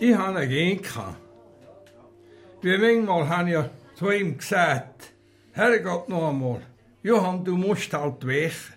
Ich 0.00 0.14
habe 0.14 0.44
ihn 0.44 0.80
gern 0.80 1.16
Wie 2.62 2.78
manchmal 2.78 3.28
habe 3.28 3.50
ich 3.50 3.98
zu 3.98 4.10
ihm 4.12 4.38
gesagt, 4.38 5.12
Herrgott 5.52 6.08
noch 6.08 6.28
einmal, 6.28 6.62
Johann, 7.02 7.44
du 7.44 7.56
musst 7.56 7.92
halt 7.92 8.24
weichen. 8.24 8.74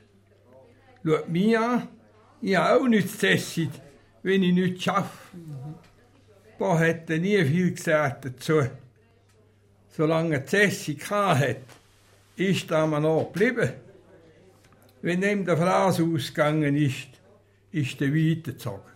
Schau 1.06 1.20
mich 1.28 1.58
an, 1.58 1.88
ich 2.42 2.56
habe 2.56 2.80
auch 2.82 2.88
nichts 2.88 3.20
zu 3.20 3.30
essen, 3.30 3.70
wenn 4.24 4.42
ich 4.42 4.54
nichts 4.54 4.84
schaffe. 4.84 5.38
Da 6.58 6.80
hat 6.80 7.08
er 7.10 7.20
nie 7.20 7.44
viel 7.46 7.72
gesagt 7.72 8.26
dazu. 8.26 8.64
Solange 9.90 10.36
er 10.36 10.46
zu 10.48 10.60
essen 10.60 11.00
hat, 11.10 11.58
ist 12.36 12.72
er 12.72 12.88
mir 12.88 13.00
noch 13.00 13.32
geblieben. 13.32 13.74
Wenn 15.04 15.22
ihm 15.22 15.46
der 15.46 15.58
Fras 15.58 16.02
ausgegangen 16.02 16.76
ist, 16.76 17.10
ist 17.72 18.02
er 18.02 18.12
weitergezogen. 18.12 18.92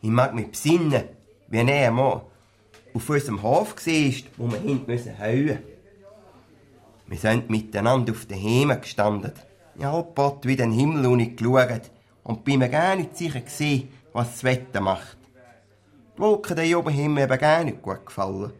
Ich 0.00 0.10
mag 0.10 0.34
mich 0.34 0.50
besinnen, 0.50 1.21
wie 1.52 1.58
er 1.58 1.88
einmal 1.88 2.22
auf 2.94 3.10
unserem 3.10 3.42
Hof 3.42 3.76
war, 3.76 4.12
wo 4.38 4.50
wir 4.50 4.58
hinten 4.58 4.90
müssen 4.90 5.18
heuen 5.18 5.58
Wir 7.06 7.18
sind 7.18 7.50
miteinander 7.50 8.12
auf 8.12 8.24
den 8.24 8.38
Himmel 8.38 8.80
gestanden. 8.80 9.32
Ich 9.76 9.84
habe 9.84 10.12
Gott 10.14 10.46
wie 10.46 10.56
den 10.56 10.72
Himmel 10.72 11.34
geschaut 11.36 11.90
und 12.24 12.42
bin 12.42 12.58
mir 12.58 12.70
gar 12.70 12.96
nicht 12.96 13.18
sicher 13.18 13.40
gewesen, 13.40 13.88
was 14.14 14.32
das 14.32 14.44
Wetter 14.44 14.80
macht. 14.80 15.18
Die 16.16 16.20
Wolken 16.20 16.56
der 16.56 16.78
oben 16.78 16.96
haben 16.96 17.38
gar 17.38 17.64
nicht 17.64 17.82
gut 17.82 18.06
gefallen. 18.06 18.52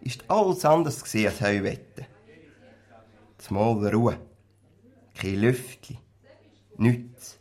Ist 0.00 0.24
alles 0.28 0.64
anders 0.64 1.02
gewesen 1.02 1.26
als 1.26 1.40
Heuwetter. 1.40 2.04
Zumal 3.38 3.88
Ruhe. 3.92 4.18
Kein 5.14 5.40
Lüftchen. 5.40 5.98
Nichts. 6.76 7.40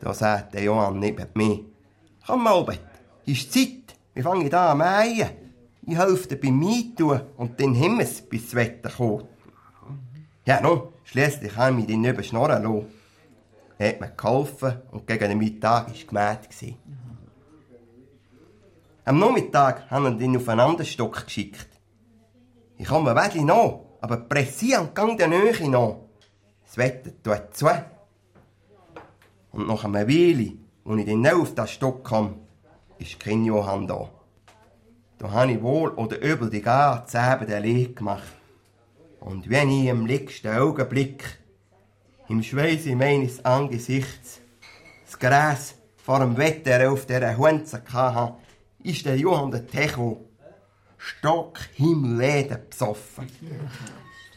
Da 0.00 0.14
sagt 0.14 0.54
der 0.54 0.62
Johann 0.62 0.98
neben 0.98 1.26
mir. 1.34 1.60
Komm 2.26 2.44
mal, 2.44 2.54
Albert, 2.54 2.95
ist 3.26 3.52
Zeit. 3.52 3.96
Wir 4.14 4.22
fangen 4.22 4.48
da 4.48 4.72
an 4.72 4.78
mähen. 4.78 5.28
Ich 5.82 5.96
helfe 5.96 6.28
dir 6.28 6.40
beim 6.40 6.66
Eintun 6.66 7.20
und 7.36 7.60
dann 7.60 7.74
haben 7.78 7.98
wir 7.98 8.04
es, 8.04 8.22
bis 8.22 8.44
das 8.44 8.54
Wetter 8.54 8.90
kommt. 8.90 9.26
Ja, 10.44 10.60
nun, 10.60 10.88
schliesslich 11.04 11.56
haben 11.56 11.78
wir 11.78 11.88
ihn 11.88 12.00
nicht 12.00 12.24
schnorren 12.26 12.62
lassen. 12.62 12.86
Er 13.78 13.90
hat 13.90 14.00
mir 14.00 14.10
geholfen 14.16 14.82
und 14.90 15.06
gegen 15.06 15.28
den 15.28 15.38
Mittag 15.38 15.88
war 16.12 16.38
gemäht. 16.38 16.76
Am 19.04 19.18
Nachmittag 19.18 19.90
haben 19.90 20.18
wir 20.18 20.26
ihn 20.26 20.36
auf 20.36 20.48
einen 20.48 20.60
anderen 20.60 20.86
Stock 20.86 21.24
geschickt. 21.24 21.68
Ich 22.78 22.88
komme 22.88 23.14
wirklich 23.14 23.44
nach, 23.44 23.80
aber 24.00 24.16
pressieren 24.16 24.90
gang 24.94 25.16
der 25.16 25.28
Nähe 25.28 25.70
nach. 25.70 25.96
Das 26.64 26.78
Wetter 26.78 27.10
tut 27.22 27.56
zu. 27.56 27.66
Und 29.52 29.68
nach 29.68 29.84
einer 29.84 30.08
Weile, 30.08 30.52
als 30.84 30.98
ich 30.98 31.06
dann 31.06 31.26
auf 31.26 31.54
den 31.54 31.66
Stock 31.68 32.04
kam, 32.08 32.45
ist 32.98 33.20
kein 33.20 33.44
Johann 33.44 33.86
da. 33.86 34.10
Da 35.18 35.30
habe 35.30 35.52
ich 35.52 35.62
wohl 35.62 35.90
oder 35.90 36.20
übel 36.20 36.50
die 36.50 36.60
ganze 36.60 37.20
Abend 37.20 37.50
allein 37.50 37.94
gemacht. 37.94 38.34
Und 39.20 39.48
wenn 39.48 39.70
ich 39.70 39.86
im 39.86 40.06
letzten 40.06 40.48
Augenblick 40.48 41.24
im 42.28 42.42
Schweiße 42.42 42.94
meines 42.94 43.44
Angesichts 43.44 44.40
das 45.04 45.18
Gras 45.18 45.74
vor 45.96 46.20
dem 46.20 46.36
Wetter 46.36 46.90
auf 46.90 47.06
dieser 47.06 47.36
Hunze 47.36 47.82
hatte, 47.92 48.34
ist 48.82 49.06
der 49.06 49.16
Johann 49.16 49.50
der 49.50 49.66
Techo 49.66 50.28
stockhimmleden 50.98 52.58
besoffen. 52.68 53.26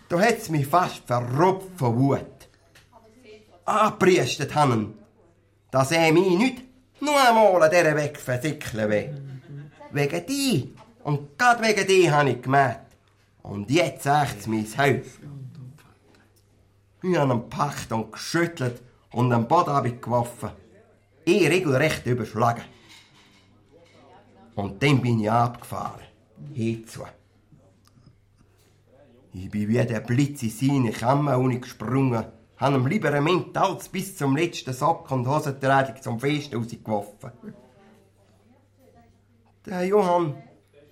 Da 0.08 0.20
hat's 0.20 0.50
mich 0.50 0.68
fast 0.68 1.06
verrupft 1.06 1.78
von 1.78 1.98
Wut. 1.98 2.50
Angepriestet 3.66 4.56
haben 4.56 5.00
dass 5.72 5.92
er 5.92 6.12
mich 6.12 6.38
nicht 6.38 6.64
nur 7.02 7.20
einmal 7.20 7.64
an 7.64 7.70
dieser 7.70 7.96
Weg 7.96 8.18
versickeln 8.18 8.90
will. 8.90 9.16
Wegen 9.92 10.26
die 10.26 10.74
und 11.04 11.38
gerade 11.38 11.64
wegen 11.64 11.88
die 11.88 12.12
habe 12.12 12.32
ich 12.32 12.42
gemerkt. 12.42 12.96
Und 13.42 13.70
jetzt 13.72 14.06
ächt's 14.06 14.48
mein 14.48 14.66
Haus. 14.78 15.06
Ich 17.02 17.16
habe 17.16 17.34
ihn 17.34 17.40
gepackt 17.40 17.92
und 17.92 18.12
geschüttelt 18.12 18.82
und 19.12 19.32
am 19.32 19.48
Boden 19.48 19.72
habe 19.72 19.88
ich 19.88 20.02
geworfen. 20.02 20.50
Ich 21.26 21.50
regelrecht 21.50 22.06
überschlagen. 22.06 22.64
Und 24.56 24.84
dann 24.84 25.02
bin 25.02 25.22
ich 25.22 25.32
abgefahren. 25.32 26.02
Hinzu. 26.54 27.06
Ich 29.34 29.50
bin 29.50 29.70
wie 29.70 29.86
der 29.86 30.02
Blitz 30.02 30.44
in 30.44 30.50
seine 30.50 30.92
Kammer 30.92 31.40
gesprungen 31.60 32.26
haben 32.60 32.76
ihm 32.76 32.88
lieber 32.88 33.14
ein 33.14 33.24
Mint 33.24 33.58
als 33.58 33.88
bis 33.88 34.18
zum 34.18 34.36
letzten 34.36 34.74
Sack 34.74 35.10
und 35.12 35.28
Hosenträger 35.28 35.96
zum 36.02 36.20
Fest 36.20 36.54
rausgeworfen. 36.54 37.32
Der 39.66 39.86
Johann 39.86 40.36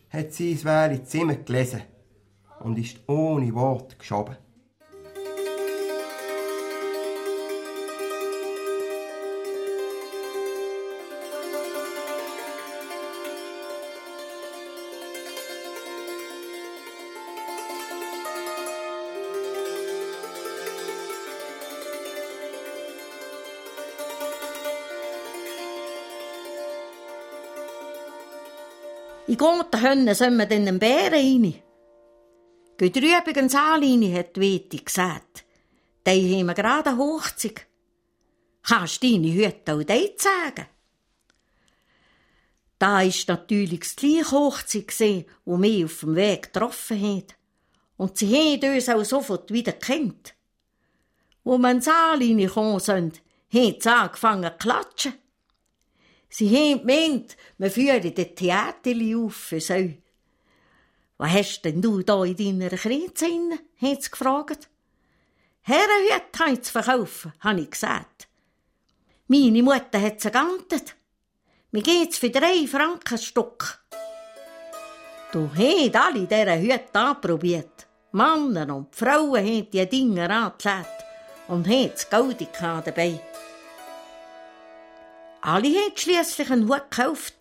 hat 0.10 0.34
sein 0.34 0.58
schwere 0.58 1.04
Zimmer 1.04 1.36
gelesen 1.36 1.82
und 2.62 2.78
ist 2.78 2.98
ohne 3.08 3.54
Wort 3.54 4.00
geschoben. 4.00 4.38
In 29.28 29.36
Goten 29.38 29.82
Hönne 29.82 30.16
sind 30.16 30.38
wir 30.38 30.46
dann 30.46 30.66
den 30.66 30.80
Bären 30.80 31.14
rein. 31.14 31.62
Geht 32.78 33.52
Saal 33.52 33.82
rein, 33.82 34.14
hat 34.16 34.38
die 34.38 34.40
Weti 34.40 34.78
gesagt. 34.78 35.44
Die 36.08 36.34
haben 36.34 36.46
wir 36.46 36.54
gerade 36.54 36.92
eine 36.92 36.98
Hochzeit. 36.98 37.68
Kannst 38.64 39.04
du 39.04 39.12
deine 39.12 39.34
Hüte 39.34 39.74
auch 39.74 39.84
dort 39.84 40.22
sagen? 40.22 40.68
Da 42.80 43.00
war 43.00 43.14
natürlich 43.28 43.80
das 43.82 43.96
gleiche 43.98 44.32
Hochzeit, 44.32 44.98
die 44.98 45.26
wir 45.46 45.86
auf 45.86 46.00
dem 46.00 46.16
Weg 46.16 46.54
getroffen 46.54 47.02
haben. 47.02 47.28
Und 47.98 48.18
sie 48.18 48.34
haben 48.34 48.76
uns 48.76 48.88
auch 48.88 49.04
sofort 49.04 49.52
wieder 49.52 49.74
gekannt. 49.74 50.36
Wo 51.44 51.58
wir 51.58 51.72
ins 51.72 51.86
Saal 51.86 52.20
reingekommen 52.20 52.80
sind, 52.80 53.22
haben 53.54 53.76
sie 53.78 53.90
angefangen 53.90 54.52
zu 54.52 54.58
klatschen. 54.58 55.14
Sie 56.30 56.50
haben 56.50 56.86
gemeint, 56.86 57.38
wir 57.58 57.72
führen 57.72 58.14
den 58.14 58.36
Theater 58.36 58.92
auf 59.16 59.34
für 59.36 59.60
sie. 59.60 60.02
Was 61.18 61.32
hast 61.32 61.62
denn 61.64 61.82
du 61.82 62.04
da 62.04 62.24
in 62.24 62.36
deiner 62.36 62.78
Krise 62.78 63.28
inne? 63.28 63.60
hat 63.82 64.04
sie 64.04 64.12
gefragt. 64.12 64.70
Herrenhüte 65.62 66.40
haben 66.40 66.64
zu 66.64 66.72
verkaufen, 66.72 67.34
habe 67.40 67.62
ich 67.62 67.72
gesagt. 67.72 68.28
Meine 69.28 69.64
Mutter 69.64 70.02
hat 70.02 70.22
sie 70.22 70.32
gegantet. 70.32 70.96
Mir 71.72 71.82
geht's 71.82 72.18
für 72.18 72.30
drei 72.30 72.66
Franken 72.68 73.18
Stück. 73.18 73.84
Du 75.34 75.50
hast 75.54 75.96
alle 75.96 76.26
diese 76.26 76.60
Hüte 76.60 77.00
anprobiert. 77.00 77.88
Männer 78.12 78.74
und 78.74 78.96
Frauen 78.96 79.46
haben 79.46 79.70
die 79.70 79.86
Dinge 79.90 80.30
angelegt 80.30 81.04
und 81.50 81.68
haben 81.68 81.92
das 81.92 82.10
Geld 82.10 82.48
dabei. 82.62 83.20
Alle 85.48 85.70
haben 85.70 85.96
schliesslich 85.96 86.52
einen 86.52 86.68
Hut 86.68 86.92
gekauft. 86.92 87.36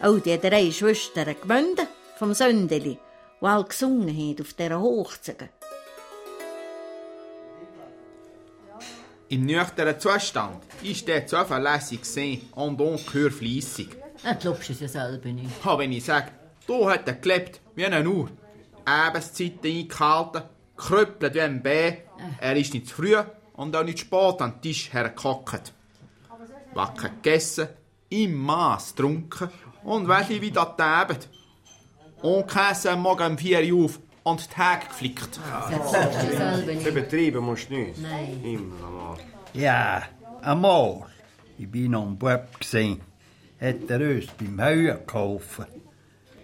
Auch 0.00 0.18
die 0.20 0.40
drei 0.40 0.72
Schwestern 0.72 1.36
Gmünden 1.38 1.86
vom 2.18 2.32
Söndeli, 2.32 2.98
die 3.42 3.46
alle 3.46 3.64
gesungen 3.64 4.08
haben 4.08 4.40
auf 4.40 4.54
dieser 4.54 4.80
Hochzeit. 4.80 5.50
Im 9.28 9.44
nüchternen 9.44 10.00
Zustand 10.00 10.62
ist 10.82 11.06
der 11.08 11.26
zuverlässig 11.26 12.00
gesehen 12.00 12.48
und 12.54 12.80
ungeheuer 12.80 13.30
fleissig. 13.30 13.90
Du 14.22 14.34
glaubst 14.40 14.70
es 14.70 14.80
ja 14.80 14.88
selber 14.88 15.28
nicht. 15.28 15.62
Ha, 15.62 15.78
wenn 15.78 15.92
ich 15.92 16.06
sage, 16.06 16.30
da 16.66 16.86
hat 16.88 17.06
er 17.06 17.16
gelebt 17.16 17.60
wie 17.74 17.84
eine 17.84 18.08
Uhr. 18.08 18.30
Abenszeiten 18.86 19.70
eingehalten, 19.70 20.42
krüppelt 20.74 21.34
wie 21.34 21.40
ein 21.42 21.62
Bär. 21.62 21.98
Er 22.40 22.56
ist 22.56 22.72
nicht 22.72 22.88
zu 22.88 22.94
früh 22.94 23.14
und 23.52 23.76
auch 23.76 23.84
nicht 23.84 23.98
spät 23.98 24.40
an 24.40 24.52
den 24.52 24.62
Tisch 24.62 24.90
hergehockt 24.90 25.74
wacker 26.76 27.08
gegessen, 27.08 27.68
im 28.10 28.34
Maß 28.34 28.94
getrunken 28.94 29.50
und 29.82 30.06
welche 30.06 30.40
wieder 30.40 30.76
getäbt. 30.76 31.28
Und 32.22 32.46
Käse 32.48 32.94
morgen 32.96 33.32
um 33.32 33.38
4 33.38 33.74
Uhr 33.74 33.84
auf 33.86 33.98
und 34.22 34.44
die 34.44 34.54
Tage 34.54 34.86
geflickt. 34.86 35.40
Übertrieben 36.86 37.44
musst 37.44 37.70
du 37.70 37.74
nicht. 37.74 37.98
Nein. 37.98 38.42
Immer 38.44 38.86
einmal. 38.86 39.16
Ja, 39.54 40.02
einmal. 40.42 41.06
Ich 41.58 41.70
bin 41.70 41.92
noch 41.92 42.06
ein 42.06 42.18
Bub 42.18 42.60
gesehen. 42.60 43.00
Hat 43.60 43.88
er 43.88 44.00
uns 44.00 44.26
beim 44.38 44.60
Heuen 44.60 44.98
geholfen. 45.06 45.66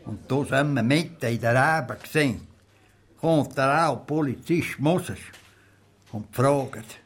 Und 0.04 0.30
da 0.30 0.44
sind 0.44 0.74
wir 0.74 0.82
mitten 0.82 1.26
in 1.26 1.40
der 1.40 1.80
Rebe 1.80 1.98
gesehen. 2.02 2.46
Kommt 3.20 3.56
der 3.56 3.88
auch 3.88 4.06
Polizist 4.06 4.78
Moses 4.78 5.18
und 6.10 6.34
fragt, 6.34 7.00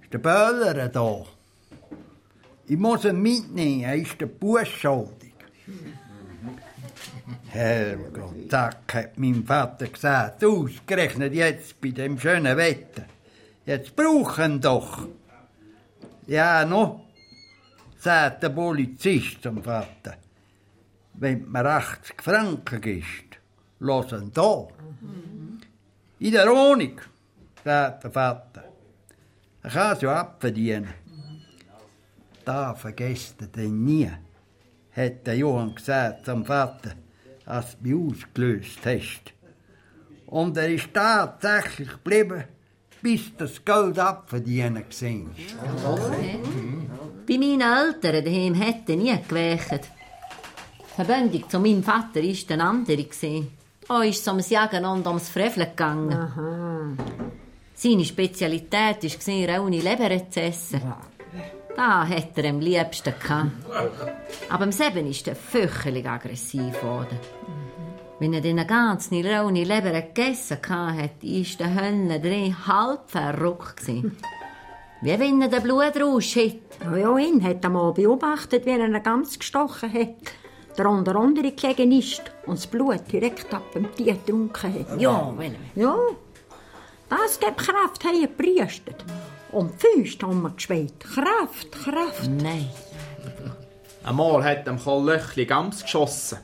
ist 0.00 0.12
der 0.12 0.18
Böller 0.18 0.88
da? 0.88 1.24
Ich 2.66 2.76
muss 2.78 3.04
ihn 3.04 3.20
mitnehmen, 3.20 3.82
er 3.82 3.96
ist 3.96 4.20
der 4.20 4.64
schuldig. 4.64 5.34
Herrgott, 7.48 8.50
Zack, 8.50 8.94
hat 8.94 9.18
mein 9.18 9.44
Vater 9.44 9.88
gesagt, 9.88 10.44
ausgerechnet 10.44 11.34
jetzt 11.34 11.80
bei 11.80 11.90
dem 11.90 12.18
schönen 12.18 12.56
Wetter. 12.56 13.04
Jetzt 13.66 13.94
brauchen 13.94 14.60
doch. 14.60 15.06
Ja, 16.26 16.64
no, 16.64 17.04
sagt 17.98 18.42
der 18.42 18.50
Polizist 18.50 19.42
zum 19.42 19.62
Vater. 19.62 20.16
Wenn 21.14 21.50
mir 21.50 21.66
80 21.66 22.22
Franken 22.22 22.80
gibst, 22.80 23.38
lass 23.80 24.12
ihn 24.12 24.32
da. 24.32 24.66
In 26.18 26.32
der 26.32 26.48
Wohnung, 26.48 27.00
sagt 27.64 28.04
der 28.04 28.10
Vater. 28.10 28.64
Er 29.62 29.70
kann 29.70 29.96
es 29.96 30.02
ja 30.02 30.20
abverdienen. 30.20 31.01
Da 32.44 32.74
vergesst 32.74 33.40
er 33.40 33.46
denn 33.48 33.84
nie, 33.84 34.10
hat 34.96 35.26
der 35.26 35.36
Johann 35.36 35.74
gesagt 35.74 36.26
zum 36.26 36.44
Vater, 36.44 36.92
als 37.46 37.76
du 37.78 37.88
mich 37.88 38.14
ausgelöst 38.14 38.80
hast. 38.84 39.32
Und 40.26 40.56
er 40.56 40.68
ist 40.68 40.92
tatsächlich 40.92 41.90
geblieben, 41.90 42.44
bis 43.02 43.36
das 43.36 43.64
Geld 43.64 43.98
abverdienen 43.98 44.84
gesehen. 44.88 45.30
Bei 47.28 47.38
meinen 47.38 47.60
Eltern 47.60 48.24
daheim 48.24 48.54
hätte 48.54 48.96
nie 48.96 49.16
gewächert. 49.28 49.88
Die 50.80 51.04
Verbindung 51.04 51.48
zu 51.48 51.58
meinem 51.58 51.82
Vater 51.82 52.22
war 52.22 52.50
eine 52.50 52.64
andere. 52.64 53.04
gewesen. 53.04 53.50
Da 53.88 54.02
ist 54.02 54.20
es 54.20 54.28
ums 54.28 54.50
Jagen 54.50 54.84
und 54.84 55.06
ums 55.06 55.28
Freveln 55.28 55.68
gegangen. 55.68 56.96
Seine 57.74 58.04
Spezialität 58.04 59.02
war 59.02 59.56
raune 59.58 59.80
Leber 59.80 60.30
zu 60.30 60.40
essen. 60.40 60.80
Da 61.76 62.06
hat 62.06 62.36
er 62.36 62.50
am 62.50 62.60
liebsten 62.60 63.14
gehabt. 63.18 63.50
Aber 64.50 64.64
im 64.64 64.72
Seben 64.72 65.06
ist 65.06 65.26
er 65.26 65.36
fürchterlich 65.36 66.08
aggressiv 66.08 66.80
geworden. 66.80 67.18
Wenn 68.18 68.34
er 68.34 68.40
den 68.40 68.64
ganzen 68.66 69.26
raune 69.26 69.64
Leber 69.64 69.90
gegessen 70.00 70.58
hatte, 70.68 71.26
ist 71.26 71.58
der 71.58 71.74
Hölle 71.74 72.20
drin 72.20 72.54
halb 72.66 73.10
verrückt 73.10 73.78
gewesen. 73.78 74.16
Wie 75.02 75.18
wenn 75.18 75.42
er 75.42 75.48
den 75.48 75.62
Blutrausch 75.62 76.36
hätte. 76.36 76.60
Ja, 76.96 77.18
ihn 77.18 77.42
hat 77.42 77.64
er 77.64 77.70
mal 77.70 77.92
beobachtet, 77.92 78.64
wie 78.64 78.70
er 78.70 78.86
ihn 78.86 79.02
ganz 79.02 79.36
gestochen 79.36 79.92
hat. 79.92 80.14
Der 80.78 80.88
unter 80.88 81.16
andere 81.16 81.50
gelegen 81.50 81.90
ist 81.90 82.22
und 82.46 82.58
das 82.58 82.68
Blut 82.68 83.00
direkt 83.10 83.52
ab 83.52 83.72
dem 83.74 83.92
Tier 83.96 84.14
getrunken 84.14 84.72
hat. 84.72 85.00
Ja, 85.00 85.34
wenn 85.36 85.56
Ja, 85.74 85.96
das 87.08 87.40
gibt 87.40 87.58
Kraft, 87.58 88.04
haben 88.04 88.20
gepriestet. 88.20 89.04
Und 89.52 89.72
die 89.74 90.04
Füße 90.04 90.18
haben 90.22 90.42
wir 90.42 90.50
geschweit. 90.50 90.98
Kraft, 90.98 91.70
Kraft. 91.70 92.28
Nein. 92.28 92.70
Einmal 94.02 94.42
hat 94.42 94.66
dem 94.66 94.82
Karl 94.82 95.04
Löchli 95.04 95.44
Gams 95.44 95.82
geschossen. 95.82 96.38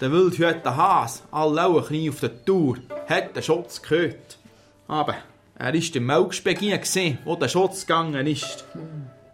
Der 0.00 0.12
wildhüte 0.12 0.76
Has, 0.76 1.22
alle 1.30 1.82
Knie 1.82 2.10
auf 2.10 2.20
der 2.20 2.44
Tour, 2.44 2.76
hat 3.08 3.34
den 3.34 3.42
Schutz 3.42 3.80
gehört. 3.80 4.38
Aber 4.86 5.14
er 5.56 5.72
war 5.72 5.96
im 5.96 6.06
Melkspegin, 6.06 7.18
wo 7.24 7.36
der 7.36 7.48
Schutz 7.48 7.86
gegangen 7.86 8.26
ist. 8.26 8.64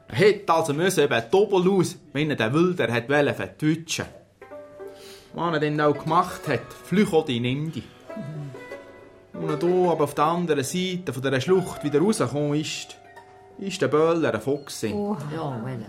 Er 0.08 0.16
hätte 0.16 0.52
also 0.52 0.72
müssen 0.72 1.04
eben 1.04 1.22
doppelt 1.30 1.66
aus, 1.66 1.96
wenn 2.12 2.30
er 2.30 2.36
den 2.36 2.54
Wilder 2.54 2.92
hat 2.92 3.08
wollen 3.08 3.34
verdeutschen. 3.34 4.06
Was 5.34 5.54
er 5.54 5.60
dann 5.60 5.80
auch 5.80 5.98
gemacht 5.98 6.46
hat, 6.46 6.72
flüch 6.84 7.12
auch 7.12 7.28
in 7.28 7.44
Indi. 7.44 7.82
Und 9.34 9.50
er 9.50 9.58
hier 9.58 9.90
aber 9.90 10.04
auf 10.04 10.14
der 10.14 10.24
anderen 10.24 10.64
Seite 10.64 11.12
von 11.12 11.22
dieser 11.22 11.40
Schlucht 11.40 11.82
wieder 11.82 12.00
rausgekommen 12.00 12.60
ist, 12.60 12.96
ist 13.58 13.82
der 13.82 13.88
Böller 13.88 14.32
ein 14.32 14.40
Fuchs. 14.40 14.80
gewesen. 14.80 15.16
Ja, 15.34 15.60
wenn 15.64 15.84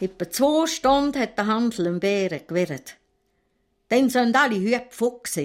Etwa 0.00 0.30
zwei 0.30 0.66
Stunden 0.66 1.18
hat 1.20 1.36
der 1.36 1.46
Hansel 1.46 1.86
im 1.86 2.00
Bären 2.00 2.40
gewirrt. 2.46 2.96
Dann 3.88 4.08
sind 4.08 4.36
alle 4.36 4.56
Hüte 4.58 4.86
Fuchs. 4.90 5.38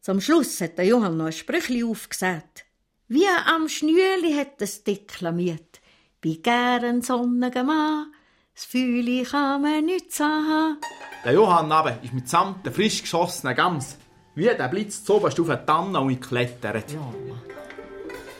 Zum 0.00 0.20
Schluss 0.20 0.60
hat 0.60 0.78
der 0.78 0.86
Johann 0.86 1.16
noch 1.16 1.26
ein 1.26 1.32
Sprüchli 1.32 1.84
aufgesagt. 1.84 2.64
Wie 3.08 3.26
am 3.26 3.68
Schnüeli 3.68 4.32
hat 4.34 4.60
es 4.62 4.84
deklamiert. 4.84 5.80
Bei 6.22 6.38
gern 6.42 7.02
sonnigen 7.02 7.66
Mann, 7.66 8.12
das 8.54 8.64
Fühle 8.64 9.24
kann 9.24 9.62
man 9.62 9.84
nicht 9.84 10.12
sagen. 10.12 10.78
Der 11.24 11.32
Johann 11.32 11.70
aber 11.72 12.02
ist 12.02 12.12
mitsamt 12.12 12.64
der 12.64 12.72
frisch 12.72 13.02
geschossenen 13.02 13.54
Gams 13.56 13.96
wie 14.34 14.46
der 14.46 14.68
Blitz 14.68 15.04
zoberst 15.04 15.40
auf 15.40 15.48
eine 15.48 15.64
Tanne 15.64 16.00
und 16.00 16.20
geklettert. 16.20 16.96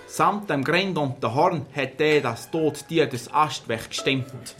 Samt 0.06 0.50
dem 0.50 0.64
Grind 0.64 0.98
und 0.98 1.22
dem 1.22 1.34
Horn 1.34 1.66
hat 1.74 2.00
er 2.00 2.20
das 2.20 2.50
tote 2.50 2.84
Tier 2.84 3.06
durchs 3.06 3.32
Astwerk 3.32 3.88
gestimmt. 3.88 4.56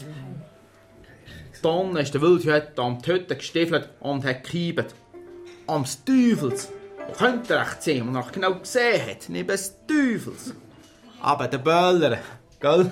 Dann 1.62 1.96
ist 1.96 2.14
der 2.14 2.22
Wildhütte 2.22 2.80
am 2.80 2.98
Hütte 3.04 3.36
gestiefelt 3.36 3.90
und 4.00 4.24
hat 4.24 4.44
gekiebet. 4.44 4.94
Ams 5.66 6.04
Teufels! 6.04 6.72
Wo 7.06 7.12
könnte 7.12 7.54
er 7.54 7.62
echt 7.62 7.82
sehen, 7.82 8.12
wo 8.12 8.16
er 8.16 8.24
genau 8.30 8.54
gesehen 8.54 9.06
hat? 9.06 9.28
Neben 9.28 9.48
des 9.48 9.76
Teufels! 9.86 10.54
Aber 11.20 11.48
der 11.48 11.58
Böller, 11.58 12.18
gell? 12.60 12.90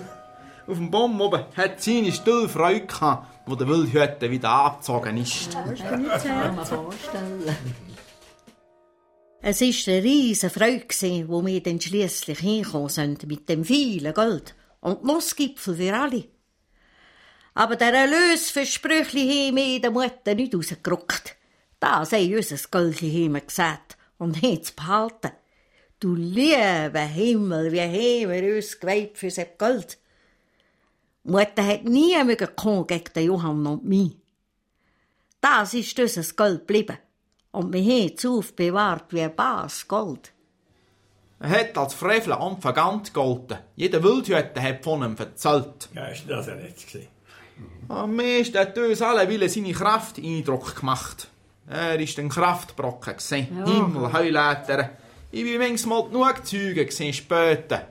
Auf 0.67 0.77
dem 0.77 0.91
Baum 0.91 1.19
oben 1.21 1.45
hat 1.57 1.81
seine 1.81 2.13
Stuhl 2.13 2.49
Freude 2.49 2.87
gehabt, 2.87 3.27
wo 3.47 3.55
der 3.55 3.69
Wildhütte 3.69 4.31
wieder 4.31 4.51
abgezogen 4.51 5.17
ist. 5.17 5.53
Kann 5.53 6.57
man 6.57 6.67
vorstellen. 6.67 7.57
Es 9.41 9.61
war 9.61 9.95
eine 9.95 10.03
riesige 10.03 10.51
Freude, 10.51 11.29
wo 11.29 11.47
wir 11.47 11.63
dann 11.63 11.81
schliesslich 11.81 12.41
hingekommen 12.41 12.89
sind 12.89 13.27
mit 13.29 13.49
dem 13.49 13.65
vielen 13.65 14.13
Geld 14.13 14.55
und 14.81 15.05
Nussgipfel 15.05 15.77
für 15.77 15.95
alle. 15.95 16.25
Aber 17.55 17.77
der 17.77 17.93
Erlös 17.93 18.51
für 18.51 18.67
Sprüchli 18.67 19.49
haben 19.49 19.57
wir 19.57 19.81
der 19.81 19.91
Mutter 19.93 20.35
nicht 20.35 20.55
rausgerückt. 20.55 21.37
Das 21.79 22.13
haben 22.13 22.35
unser 22.35 22.57
haben 22.57 23.47
gesagt 23.47 23.97
und 24.19 24.43
haben 24.43 24.61
es 24.61 24.73
behalten. 24.73 25.31
Du 26.01 26.15
lieber 26.15 27.01
Himmel, 27.01 27.73
wie 27.73 27.81
haben 27.81 28.33
wir 28.33 28.57
uns 28.57 28.79
geweiht 28.79 29.19
für 29.19 29.29
das 29.29 29.47
Geld. 29.57 29.99
Die 31.25 31.31
Mutter 31.31 31.65
hat 31.65 31.85
nie 31.85 32.23
mögen 32.25 32.87
gegen 32.87 33.13
den 33.15 33.25
Johann 33.25 33.67
und 33.67 33.85
mich. 33.85 34.17
Das 35.41 35.75
ist 35.75 35.99
unser 35.99 36.23
Geld 36.35 36.67
geblieben. 36.67 36.99
Und 37.51 37.73
wir 37.73 37.81
haben 37.83 38.13
es 38.17 38.27
aufbewahrt 38.27 39.07
wie 39.11 39.23
ein 39.23 39.35
Bas 39.35 39.87
Gold. 39.89 40.33
Er 41.41 41.51
hat 41.51 41.79
als 41.79 41.95
Frevler 41.95 42.41
und 42.41 42.61
Vergant 42.61 43.15
gegolten. 43.15 43.59
Jeder 43.77 44.03
Wildhütte 44.03 44.61
hat 44.61 44.83
von 44.83 45.03
ihm 45.03 45.17
erzählt. 45.17 45.89
Ja, 45.95 46.07
ist 46.07 46.29
das 46.29 46.49
ja 46.49 46.55
nicht 46.57 46.87
gewesen. 46.87 47.09
Am 47.89 48.15
meisten 48.15 48.59
hat 48.59 48.77
uns 48.77 49.01
alle 49.01 49.29
Wille 49.29 49.49
seine 49.49 49.73
Kraft 49.73 50.19
Eindruck 50.19 50.77
gemacht. 50.77 51.29
Er 51.69 51.99
war 51.99 52.19
ein 52.19 52.29
Kraftbrocken. 52.29 53.15
gewesen. 53.17 53.65
Himmel, 53.65 54.13
Heuleiter. 54.13 54.91
Ich 55.31 55.45
bin 55.45 55.59
manchmal 55.59 56.05
genug 56.05 56.47
Zeugen 56.47 56.87
gesehen 56.87 57.13
später. 57.13 57.89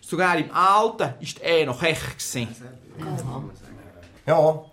Sogar 0.00 0.38
im 0.38 0.50
Alten 0.52 1.14
ist 1.20 1.40
er 1.40 1.66
noch 1.66 1.82
echt. 1.82 2.34
Ja, 4.26 4.64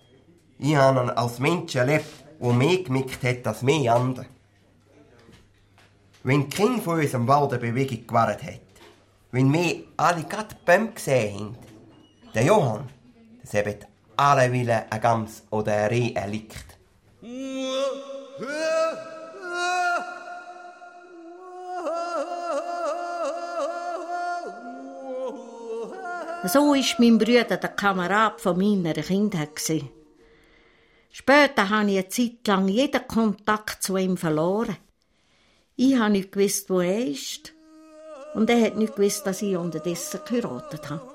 ich 0.60 0.76
habe 0.76 1.00
ihn 1.02 1.10
als 1.12 1.40
Mensch 1.40 1.76
erlebt, 1.76 2.06
der 2.40 2.54
mehr 2.54 2.84
gemickt 2.84 3.24
hat 3.24 3.48
als 3.48 3.62
mehr 3.62 3.96
andere. 3.96 4.26
Wenn 6.24 6.50
die 6.50 6.56
Kinder 6.56 6.82
von 6.82 7.00
uns 7.00 7.16
am 7.16 7.28
Wald 7.28 7.54
eine 7.54 7.62
Bewegung 7.62 8.06
gewahrt 8.06 8.44
hat, 8.44 8.62
wenn 9.32 9.52
wir 9.52 9.84
alle 9.98 10.24
gerade 10.24 10.56
die 10.68 10.94
gesehen 10.94 11.40
haben, 11.40 11.58
der 12.34 12.44
Johann, 12.44 12.90
das 13.42 13.54
haben 13.54 13.76
alle 14.18 14.52
Willen 14.52 14.84
ein 14.90 15.02
Gams 15.02 15.44
oder 15.52 15.74
ein 15.74 15.90
Reh 15.90 16.12
erlickt. 16.14 16.78
So 26.44 26.74
ist 26.74 27.00
mein 27.00 27.18
Bruder 27.18 27.58
der 27.58 27.70
Kamerad 27.70 28.40
von 28.40 28.58
meiner 28.58 28.94
Kindheit. 28.94 29.97
Später 31.20 31.70
habe 31.70 31.90
ich 31.90 31.98
eine 31.98 32.10
Zeit 32.10 32.46
lang 32.46 32.68
jeden 32.68 33.08
Kontakt 33.08 33.82
zu 33.82 33.98
ihm 33.98 34.18
verloren. 34.18 34.78
Ich 35.76 35.98
habe 35.98 36.12
nicht 36.12 36.32
gewusst, 36.32 36.70
wo 36.70 36.80
er 36.80 37.08
ist. 37.08 37.54
Und 38.36 38.52
er 38.52 38.64
hat 38.64 38.76
nicht 38.76 38.96
gewusst, 38.96 39.26
dass 39.26 39.42
ich 39.42 39.58
unterdessen 39.58 40.20
geheiratet 40.28 40.92
habe. 40.92 41.12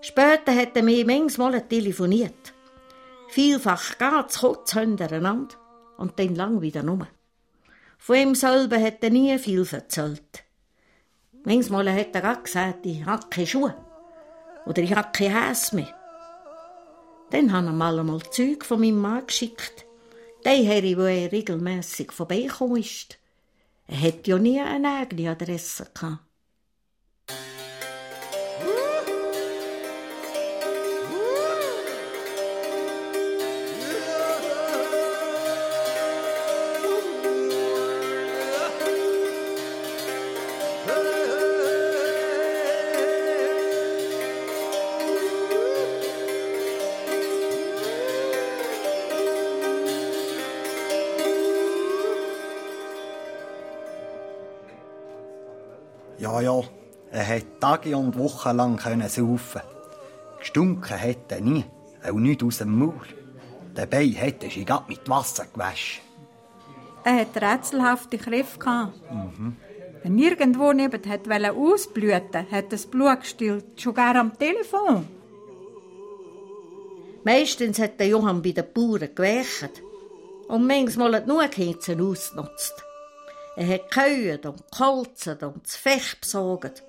Später 0.00 0.52
hat 0.56 0.76
er 0.76 0.82
mir 0.82 1.06
manchmal 1.06 1.62
telefoniert. 1.68 2.54
Vielfach 3.28 3.98
ganz 3.98 4.40
kurz 4.40 4.72
hintereinander 4.72 5.54
und 5.96 6.18
dann 6.18 6.34
lang 6.34 6.60
wieder 6.60 6.84
rum. 6.84 7.06
Von 7.98 8.16
ihm 8.16 8.34
selber 8.34 8.80
hat 8.80 9.04
er 9.04 9.10
nie 9.10 9.38
viel 9.38 9.64
erzählt. 9.70 10.42
Manchmal 11.44 11.88
hat 11.94 12.16
er 12.16 12.34
gesagt, 12.34 12.84
ich 12.84 13.06
habe 13.06 13.28
keine 13.30 13.46
Schuhe. 13.46 13.76
Oder 14.66 14.82
ich 14.82 14.92
habe 14.92 15.12
kein 15.12 15.36
Häs 15.36 15.72
mehr. 15.72 16.01
Dann 17.32 17.50
habe 17.50 17.68
ich 17.68 17.72
mal 17.72 17.98
einmal 17.98 18.20
Zeug 18.30 18.62
von 18.62 18.80
meinem 18.80 18.98
Mann 18.98 19.26
geschickt. 19.26 19.86
Den 20.44 20.66
Herr, 20.66 20.82
wo 20.98 21.04
er 21.04 21.32
regelmässig 21.32 22.12
vorbeigekommen 22.12 22.82
ist. 22.82 23.18
Er 23.86 24.02
hat 24.02 24.26
ja 24.26 24.36
nie 24.36 24.60
eine 24.60 24.98
eigene 24.98 25.30
Adresse 25.30 25.88
gehabt. 25.94 26.22
Ja, 56.42 56.60
ja, 56.60 56.62
er 57.12 57.36
hat 57.36 57.60
Tage 57.60 57.96
und 57.96 58.18
Wochen 58.18 58.56
lang 58.56 58.76
können 58.76 59.08
saufen. 59.08 59.60
Gestunken 60.40 61.00
hat 61.00 61.30
er 61.30 61.40
nie, 61.40 61.64
auch 62.04 62.14
nicht 62.14 62.42
aus 62.42 62.58
dem 62.58 62.76
Maul. 62.78 63.06
Dabei 63.74 64.08
hat 64.08 64.42
er 64.42 64.50
sich 64.50 64.66
mit 64.88 65.08
Wasser 65.08 65.46
gewaschen. 65.52 66.02
Er 67.04 67.20
hat 67.20 67.36
rätselhafte 67.36 68.18
Kräfte 68.18 68.58
gehabt. 68.58 69.12
Mhm. 69.12 69.56
Wenn 70.02 70.18
irgendwo 70.18 70.72
neben 70.72 71.08
hat 71.08 71.28
wollte 71.28 71.52
ausblüten, 71.52 72.50
hat 72.50 72.72
das 72.72 72.86
Blut 72.86 73.20
gestillt, 73.20 73.80
schon 73.80 73.94
gar 73.94 74.16
am 74.16 74.36
Telefon. 74.36 75.06
Meistens 77.24 77.78
hat 77.78 78.00
der 78.00 78.08
Johann 78.08 78.42
bei 78.42 78.50
den 78.50 78.64
Bauern 78.74 79.14
gewächert 79.14 79.80
und 80.48 80.66
manchmal 80.66 81.14
hat 81.14 81.28
nur 81.28 81.46
Kätzen 81.46 82.00
ausgenutzt. 82.00 82.84
Er 83.54 83.68
hat 83.68 83.90
geheult 83.90 84.46
und 84.46 84.70
geholzen 84.70 85.38
und 85.38 85.64
das 85.64 85.76
Fech 85.76 86.18
besorgt 86.20 86.82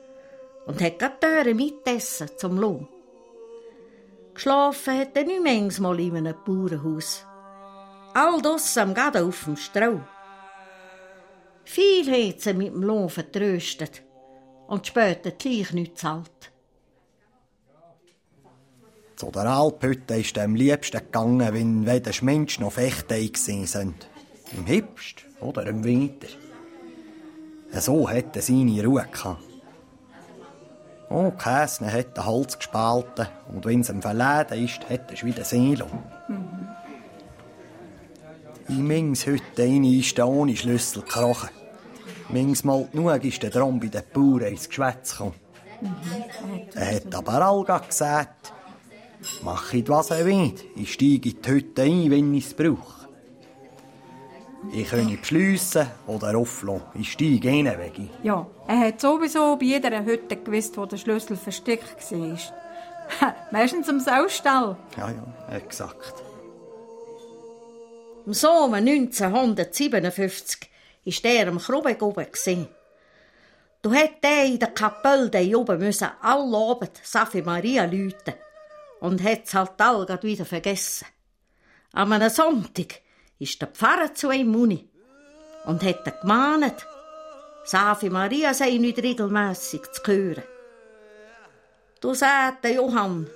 und 0.65 0.81
hat 0.81 0.99
gerade 0.99 1.19
Töre 1.19 1.53
mitessen 1.53 2.29
zum 2.37 2.57
Lohn. 2.57 2.87
Geschlafen 4.33 4.97
hat 4.97 5.15
er 5.15 5.25
nicht 5.25 5.43
manchmal 5.43 5.99
in 5.99 6.17
einem 6.17 6.35
Bauernhaus. 6.45 7.25
All 8.13 8.41
das 8.41 8.77
am 8.77 8.93
Gaden 8.93 9.27
auf 9.27 9.43
dem 9.43 9.57
Stroh. 9.57 10.01
Viel 11.65 12.29
hat 12.29 12.41
sie 12.41 12.53
mit 12.53 12.73
dem 12.73 12.83
Lohn 12.83 13.09
vertröstet 13.09 14.01
und 14.67 14.87
später 14.87 15.31
gleich 15.31 15.73
nicht 15.73 15.97
zahlt. 15.97 16.51
Zu 19.15 19.31
der 19.31 19.45
Alphütte 19.45 20.15
ist 20.15 20.37
am 20.37 20.55
liebsten 20.55 20.97
gegangen, 20.97 21.53
wenn 21.53 21.85
weder 21.85 22.11
Mensch 22.21 22.59
noch 22.59 22.73
Fechter 22.73 23.19
gesehen 23.19 23.67
sind. 23.67 24.07
Im 24.51 24.65
Herbst 24.65 25.25
oder 25.39 25.65
im 25.67 25.83
Winter. 25.83 26.27
So 27.79 28.07
er 28.07 28.23
seine 28.41 28.85
Ruhe 28.85 29.05
gehabt. 29.11 29.41
Oh, 31.09 31.31
Käsne 31.31 31.91
hat 31.91 32.17
den 32.17 32.25
Hals 32.25 32.57
gespalten 32.57 33.27
und 33.53 33.65
wenn 33.65 33.81
es 33.81 33.89
ihm 33.89 34.01
verladen 34.01 34.63
ist, 34.63 34.89
hat 34.89 35.11
er 35.11 35.27
wieder 35.27 35.43
Seele. 35.43 35.85
In 38.67 38.87
Mings 38.87 39.25
Hütte 39.25 39.63
ist 39.63 40.17
er 40.17 40.27
ohne 40.27 40.55
Schlüssel 40.55 41.01
gekrochen. 41.01 41.49
Manchmal 42.29 42.87
genug 42.91 43.23
ist 43.25 43.43
er 43.43 43.49
drum 43.49 43.79
bei 43.79 43.87
den 43.87 44.01
Bauern 44.13 44.51
ins 44.51 44.69
Geschwätz 44.69 45.11
gekommen. 45.11 45.35
Er 46.73 46.95
hat 46.95 47.13
aber 47.13 47.45
all 47.45 47.81
gesagt, 47.87 48.53
Machet, 49.43 49.89
was 49.89 50.11
er 50.11 50.25
will. 50.25 50.53
Ich 50.75 50.93
steige 50.93 51.29
in 51.29 51.41
die 51.41 51.49
Hütte 51.49 51.83
ein, 51.83 52.09
wenn 52.09 52.33
ich 52.33 52.47
es 52.47 52.53
brauche. 52.53 53.02
Ich 54.71 54.89
kann 54.89 55.17
beschliessen 55.17 55.87
oder 56.07 56.37
auflassen. 56.37 56.83
Ich 56.95 57.11
steige 57.11 57.49
einen 57.49 57.77
Weg 57.77 57.97
ein. 57.97 58.09
Ja, 58.23 58.47
er 58.67 58.79
hat 58.79 59.01
sowieso 59.01 59.55
bei 59.57 59.65
jeder 59.65 60.03
Hütte 60.03 60.37
gewusst, 60.37 60.77
wo 60.77 60.85
der 60.85 60.97
Schlüssel 60.97 61.37
versteckt 61.37 62.11
war. 62.11 62.37
Meistens 63.51 63.87
im 63.89 63.99
Saustall. 63.99 64.77
Ja, 64.97 65.13
ja, 65.51 65.59
gesagt. 65.59 66.23
Im 68.25 68.33
Sommer 68.33 68.77
1957 68.77 70.69
war 71.05 71.13
der 71.23 71.47
am 71.49 71.59
Krubeg 71.59 72.01
oben. 72.01 72.67
Du 73.81 73.91
hätt 73.91 74.23
der 74.23 74.45
in 74.45 74.59
der 74.59 74.69
Kapelle 74.69 75.29
da 75.29 75.39
oben 75.57 75.79
müssen 75.79 76.07
alle 76.21 76.57
Abend 76.57 77.01
Safi 77.03 77.41
Maria 77.41 77.83
läuten 77.83 78.33
und 79.01 79.21
hat's 79.21 79.53
halt 79.53 79.73
all 79.79 80.05
grad 80.05 80.23
wieder 80.23 80.45
vergessen. 80.45 81.05
Am 81.91 82.13
einem 82.13 82.29
Sonntag 82.29 83.01
ist 83.43 83.61
der 83.61 83.67
Pfarrer 83.67 84.13
zu 84.13 84.31
ihm 84.31 84.47
Muni 84.47 84.89
und 85.65 85.83
hat 85.83 86.05
er 86.05 86.13
gemahnt, 86.13 86.87
Safi 87.65 88.09
Maria 88.09 88.53
sei 88.53 88.77
nicht 88.77 88.97
regelmässig 88.97 89.83
zu 89.91 90.01
hören. 90.05 90.43
Du 92.01 92.13
sagst, 92.13 92.65
Johann, 92.65 93.29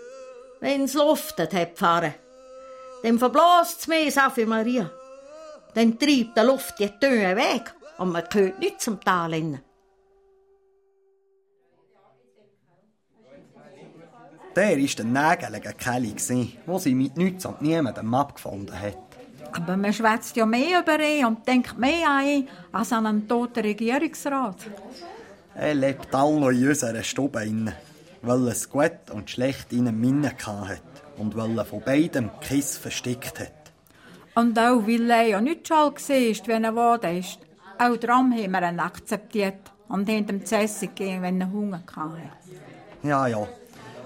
wenn's 0.59 0.93
luftet, 0.93 1.53
hat 1.53 1.77
Pfarrer, 1.77 2.13
dann 3.03 3.19
verblasst's 3.19 3.87
mehr 3.87 4.11
Safi 4.11 4.45
Maria. 4.45 4.89
Dann 5.73 5.99
treibt 5.99 6.35
der 6.35 6.45
Luft 6.45 6.79
die 6.79 6.89
Töne 6.99 7.35
weg 7.35 7.73
und 7.97 8.11
man 8.11 8.23
hört 8.31 8.59
nicht 8.59 8.81
zum 8.81 8.99
Tal 8.99 9.33
hin. 9.33 9.59
Der 14.55 14.71
war 14.71 14.75
der 14.75 15.05
nägelige 15.05 15.73
Kelly, 15.73 16.15
wo 16.65 16.79
sie 16.79 16.95
mit 16.95 17.15
nichts 17.15 17.45
und 17.45 17.61
niemandem 17.61 18.11
abgefunden 18.15 18.79
hat. 18.79 19.06
Aber 19.53 19.77
man 19.77 19.93
schwätzt 19.93 20.35
ja 20.35 20.45
mehr 20.45 20.81
über 20.81 20.99
ihn 20.99 21.25
und 21.25 21.47
denkt 21.47 21.77
mehr 21.77 22.09
an 22.09 22.25
ihn 22.25 22.49
als 22.71 22.93
an 22.93 23.05
einen 23.05 23.27
toten 23.27 23.61
Regierungsrat. 23.61 24.57
Er 25.55 25.73
lebt 25.73 26.13
all 26.13 26.39
noch 26.39 26.49
in 26.49 26.67
unserer 26.67 27.03
Stube 27.03 27.43
inne, 27.43 27.73
weil 28.21 28.45
er 28.45 28.51
es 28.51 28.69
gut 28.69 29.11
und 29.11 29.29
schlecht 29.29 29.73
in 29.73 29.87
einem 29.87 29.99
Minne 29.99 30.33
hat 30.45 30.81
und 31.17 31.35
weil 31.35 31.57
er 31.57 31.65
von 31.65 31.81
beidem 31.81 32.29
Kiss 32.41 32.77
versteckt 32.77 33.39
hat. 33.39 33.53
Und 34.35 34.57
auch 34.59 34.85
weil 34.85 35.09
er 35.09 35.23
ja 35.23 35.41
nicht 35.41 35.67
schall 35.67 35.91
war, 35.91 36.47
wenn 36.47 36.63
er 36.63 36.71
geworden 36.71 37.17
ist. 37.17 37.39
Auch 37.79 37.97
darum 37.97 38.33
haben 38.33 38.51
wir 38.51 38.69
ihn 38.69 38.79
akzeptiert 38.79 39.71
und 39.87 40.07
haben 40.07 40.29
ihm 40.29 40.45
zu 40.45 40.57
essen 40.57 40.89
gegeben, 40.89 41.23
wenn 41.23 41.41
er 41.41 41.51
Hunger 41.51 41.81
hatte. 41.95 42.29
Ja, 43.03 43.27
ja. 43.27 43.47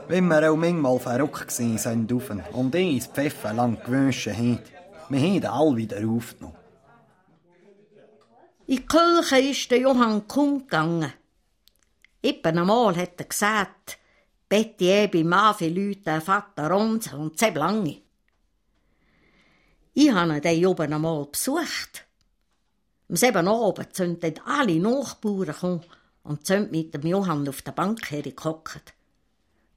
Wenn 0.08 0.28
wir 0.28 0.52
auch 0.52 0.56
manchmal 0.56 1.00
verrückt 1.00 1.52
sind 1.52 1.86
auf 2.14 2.30
ihn 2.30 2.44
und 2.54 2.76
ihn 2.76 2.96
ins 2.96 3.08
Pfeffer 3.08 3.54
lang 3.54 3.78
gewünscht 3.84 4.28
haben, 4.28 4.60
wir 5.12 5.20
haben 5.20 5.36
ihn 5.36 5.46
alle 5.46 5.78
wieder 5.78 6.08
aufgenommen. 6.08 6.58
In 8.68 8.78
die 8.78 8.86
Kirche 8.86 9.40
ist 9.40 9.70
der 9.70 9.80
Johann 9.80 10.28
kaum 10.28 10.60
gegangen. 10.60 11.12
Eben 12.24 12.58
einmal 12.58 12.96
hat 12.96 13.20
er 13.20 13.26
gesagt, 13.26 13.98
Betty 14.48 14.86
eben 14.86 15.28
Mann 15.28 15.56
für 15.56 15.68
Leute, 15.68 16.22
Vater 16.22 16.70
Ronze 16.70 17.18
und 17.18 17.38
sehr 17.38 17.54
lange. 17.54 18.02
Ich 19.94 20.12
habe 20.12 20.50
ihn 20.50 20.66
oben 20.66 20.94
einmal 20.94 21.26
besucht. 21.26 22.06
Am 23.10 23.16
selben 23.18 23.48
Abend 23.48 23.94
sind 23.94 24.24
dann 24.24 24.40
alle 24.46 24.80
Nachbarn 24.80 25.46
gekommen 25.48 25.86
und 26.24 26.46
sind 26.46 26.72
mit 26.72 26.94
dem 26.94 27.06
Johann 27.06 27.50
auf 27.50 27.62
der 27.62 27.74
Bank 27.74 28.10
hergehockt. 28.10 28.94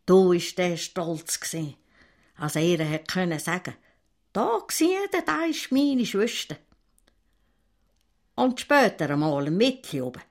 Da 0.07 0.15
war 0.15 0.37
der 0.57 0.77
stolz, 0.77 1.41
als 2.37 2.57
er 2.57 2.91
hat 2.91 3.09
können 3.09 3.41
sagen 3.41 3.75
da 4.35 4.61
seht 4.69 5.15
da 5.27 5.45
ist 5.45 5.71
meine 5.71 6.05
Schwester. 6.05 6.57
Und 8.35 8.61
später 8.61 9.11
einmal 9.11 9.47
im 9.47 9.61
oben 10.03 10.23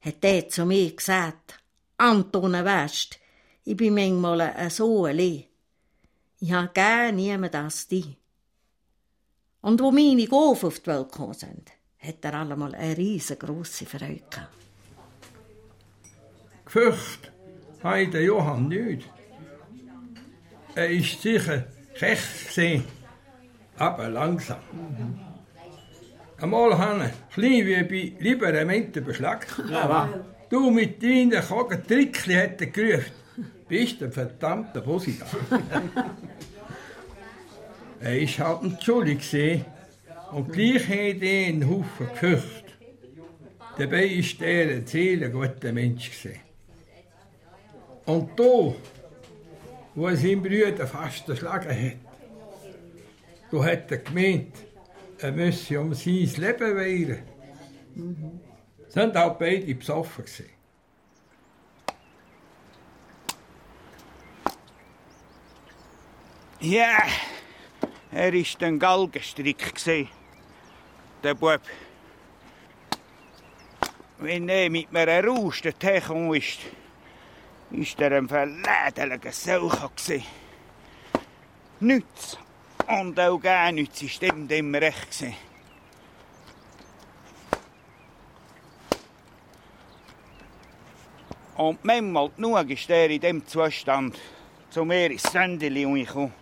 hat 0.00 0.24
er 0.24 0.48
zu 0.48 0.64
mir 0.64 0.94
gesagt, 0.94 1.58
Anton, 1.96 2.52
weisst, 2.52 3.18
ich 3.64 3.76
bin 3.76 3.94
manchmal 3.94 4.70
so 4.70 5.06
allein. 5.06 5.44
Ich 6.38 6.52
habe 6.52 6.70
gern 6.72 7.16
niemand 7.16 7.54
als 7.54 7.88
dich. 7.88 8.16
Und 9.60 9.80
wo 9.80 9.90
meine 9.90 10.26
Gofen 10.26 10.66
auf 10.66 10.78
die 10.78 10.86
Welt 10.86 11.10
gekommen 11.10 11.34
sind, 11.34 11.72
hat 11.98 12.24
er 12.24 12.34
allemal 12.34 12.74
eine 12.74 12.96
riesengroße 12.96 13.86
Freude 13.86 14.22
gehabt. 14.30 14.56
Gefürcht 16.64 17.32
hat 17.82 18.14
der 18.14 18.22
Johann 18.22 18.68
nicht. 18.68 19.08
Er 20.74 20.90
ist 20.90 21.20
sicher 21.20 21.66
recht 22.00 22.46
gesehen, 22.46 22.84
aber 23.82 24.08
langsam. 24.08 24.58
Einmal 26.40 26.78
habe 26.78 27.06
ich 27.06 27.34
klein 27.34 27.66
wie 27.66 27.82
bei 27.82 28.22
Liberamenten 28.22 29.04
beschlagt. 29.04 29.48
Ja, 29.68 30.08
du 30.48 30.70
mit 30.70 31.02
deinen 31.02 31.42
Kogen 31.42 31.84
Trickli 31.84 32.34
hätte 32.34 32.68
gerufen. 32.68 33.12
Bist 33.66 34.00
ein 34.02 34.12
verdammter 34.12 34.82
Bosida. 34.82 35.26
er 38.00 38.20
ist 38.20 38.38
halt 38.38 38.62
ein 38.62 38.78
Schuldig 38.80 39.18
gesehen 39.18 39.64
und 40.30 40.52
gleich 40.52 40.88
hat 40.88 41.22
er 41.22 41.48
einen 41.48 41.68
Haufen 41.68 42.08
gefürchtet. 42.08 42.64
Dabei 43.78 44.06
ist 44.06 44.40
er 44.42 44.76
ein 44.76 44.86
sehr 44.86 45.28
guter 45.28 45.72
Mensch 45.72 46.10
gesehen. 46.10 46.40
Und 48.04 48.38
da, 48.38 48.74
wo 49.94 50.06
er 50.06 50.16
seinen 50.16 50.42
Brüder 50.42 50.86
fast 50.86 51.28
erschlagen 51.28 51.70
hat, 51.70 52.01
hat 53.60 53.90
er 53.90 53.98
gemeint, 53.98 54.56
er 55.18 55.32
müsse 55.32 55.80
um 55.80 55.92
sein 55.94 56.30
Leben 56.36 56.76
wehren. 56.76 57.22
Mhm. 57.94 58.40
Sind 58.88 59.16
auch 59.16 59.38
beide 59.38 59.74
besoffen 59.74 60.24
gewesen. 60.24 60.50
Ja, 66.60 66.98
er 68.12 68.32
war 68.32 68.68
ein 68.68 68.78
Galgenstrick, 68.78 69.74
der 71.24 71.34
Bub. 71.34 71.60
Wenn 74.18 74.48
er 74.48 74.70
mit 74.70 74.92
mir 74.92 75.24
raus 75.24 75.60
dorthin 75.60 76.32
ist, 76.34 76.60
ist 77.72 78.00
er 78.00 78.12
ein 78.12 78.28
verlädeliger 78.28 79.32
Saucher. 79.32 79.90
Nichts 81.80 82.38
und 83.00 83.18
auch 83.18 83.38
gar 83.38 83.72
nichts 83.72 84.02
ist 84.02 84.22
ihm 84.22 84.48
immer 84.48 84.80
recht. 84.80 85.10
Gewesen. 85.10 85.34
Und 91.56 91.84
manchmal 91.84 92.30
genug 92.30 92.70
ist 92.70 92.90
er 92.90 93.10
in 93.10 93.20
dem 93.20 93.46
Zustand 93.46 94.18
zu 94.70 94.84
mir 94.84 95.10
ins 95.10 95.22
Sändeli 95.22 95.84
gekommen. 95.84 96.32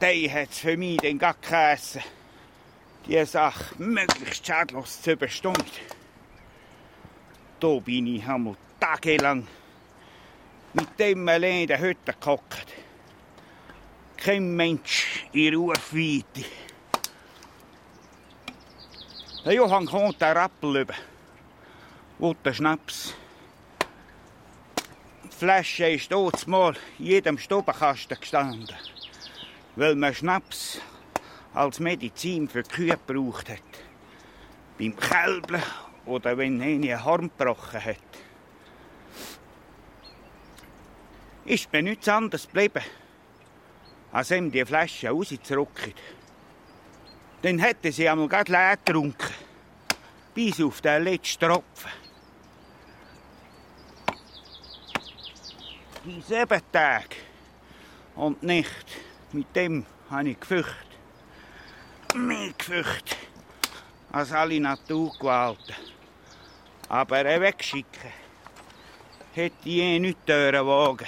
Der 0.00 0.32
hat 0.32 0.50
es 0.50 0.58
für 0.58 0.76
mich 0.76 0.98
dann 0.98 1.18
gar 1.18 1.34
geheissen, 1.40 2.02
die 3.06 3.24
Sache 3.24 3.74
möglichst 3.82 4.46
schadlos 4.46 5.00
zu 5.00 5.12
überstehen. 5.12 5.54
Da 7.58 7.78
bin 7.78 8.06
ich 8.06 8.26
einmal 8.26 8.56
tagelang 8.78 9.46
mit 10.74 10.98
dem 10.98 11.28
allein 11.28 11.62
in 11.62 11.66
der 11.68 11.78
Hütte 11.78 12.14
gehockt. 12.20 12.66
Kein 14.16 14.54
Mensch 14.56 15.26
in 15.32 15.54
Rufweite. 15.54 16.44
Der 19.44 19.52
Johann 19.52 19.86
kommt 19.86 20.20
den 20.20 20.36
Rappel 20.36 20.80
über. 20.80 20.94
Wollte 22.18 22.54
Schnaps. 22.54 23.14
Die 25.24 25.36
Flasche 25.36 25.90
ist 25.90 26.10
dort 26.10 26.46
mal 26.46 26.74
in 26.98 27.06
jedem 27.06 27.38
Stubenkasten 27.38 28.18
gestanden, 28.18 28.74
weil 29.76 29.94
man 29.94 30.14
Schnaps 30.14 30.80
als 31.52 31.78
Medizin 31.78 32.48
für 32.48 32.62
Kühe 32.62 32.98
gebraucht 33.06 33.48
hat. 33.48 33.58
Beim 34.78 34.96
Kälblen 34.96 35.62
oder 36.06 36.36
wenn 36.36 36.60
eine 36.60 37.04
Horn 37.04 37.30
gebrochen 37.36 37.84
hat. 37.84 38.23
Ist 41.46 41.70
mir 41.72 41.82
nichts 41.82 42.08
anderes 42.08 42.46
geblieben, 42.46 42.82
als 44.12 44.30
ihm 44.30 44.50
die 44.50 44.64
Flasche 44.64 45.10
rauszurücken. 45.10 45.92
Dann 47.42 47.58
hätte 47.58 47.92
sie 47.92 48.08
einmal 48.08 48.28
gerade 48.28 48.50
leer 48.50 48.78
getrunken, 48.78 49.34
bis 50.34 50.58
auf 50.62 50.80
den 50.80 51.04
letzten 51.04 51.46
Tropfen. 51.46 51.90
Die 56.06 56.22
sieben 56.22 56.62
Tage 56.72 57.16
und 58.14 58.42
nicht 58.42 58.86
mit 59.32 59.54
dem 59.54 59.84
habe 60.08 60.30
ich 60.30 60.40
gefürchtet. 60.40 60.98
Mehr 62.14 62.52
gefürchtet 62.56 63.18
als 64.12 64.32
alle 64.32 64.60
Naturgewalten. 64.60 65.74
Aber 66.88 67.18
er 67.18 67.40
wegschicken 67.40 68.12
hätte 69.34 69.68
ich 69.68 69.78
eh 69.78 69.98
nicht 69.98 70.26
wagen 70.26 71.06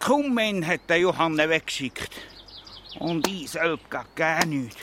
Kaum 0.00 0.38
einen 0.38 0.66
hat 0.66 0.88
der 0.88 0.98
Johann 0.98 1.36
weggeschickt. 1.36 2.10
Und 2.98 3.28
ich 3.28 3.50
selbst 3.50 3.84
gar 4.16 4.46
nicht. 4.46 4.76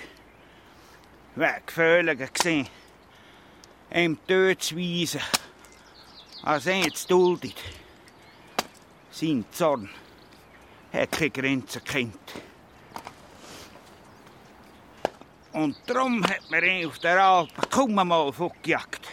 Wäre 1.36 1.62
gefährlicher 1.66 2.28
gewesen, 2.28 2.68
ihm 3.94 4.18
dort 4.28 4.62
zu 4.62 4.78
weisen, 4.78 5.22
als 6.44 6.68
er 6.68 6.78
jetzt 6.78 7.10
duldet. 7.10 7.56
Sein 9.12 9.44
Zorn 9.52 9.90
hat 10.94 11.12
keine 11.12 11.30
Grenzen 11.32 11.84
gekannt. 11.84 12.34
Und 15.52 15.76
darum 15.88 16.24
hat 16.24 16.50
man 16.52 16.64
ihn 16.64 16.88
auf 16.88 17.00
der 17.00 17.24
Alpen 17.24 17.70
kaum 17.72 17.98
einmal 17.98 18.32
fortgejagt. 18.32 19.08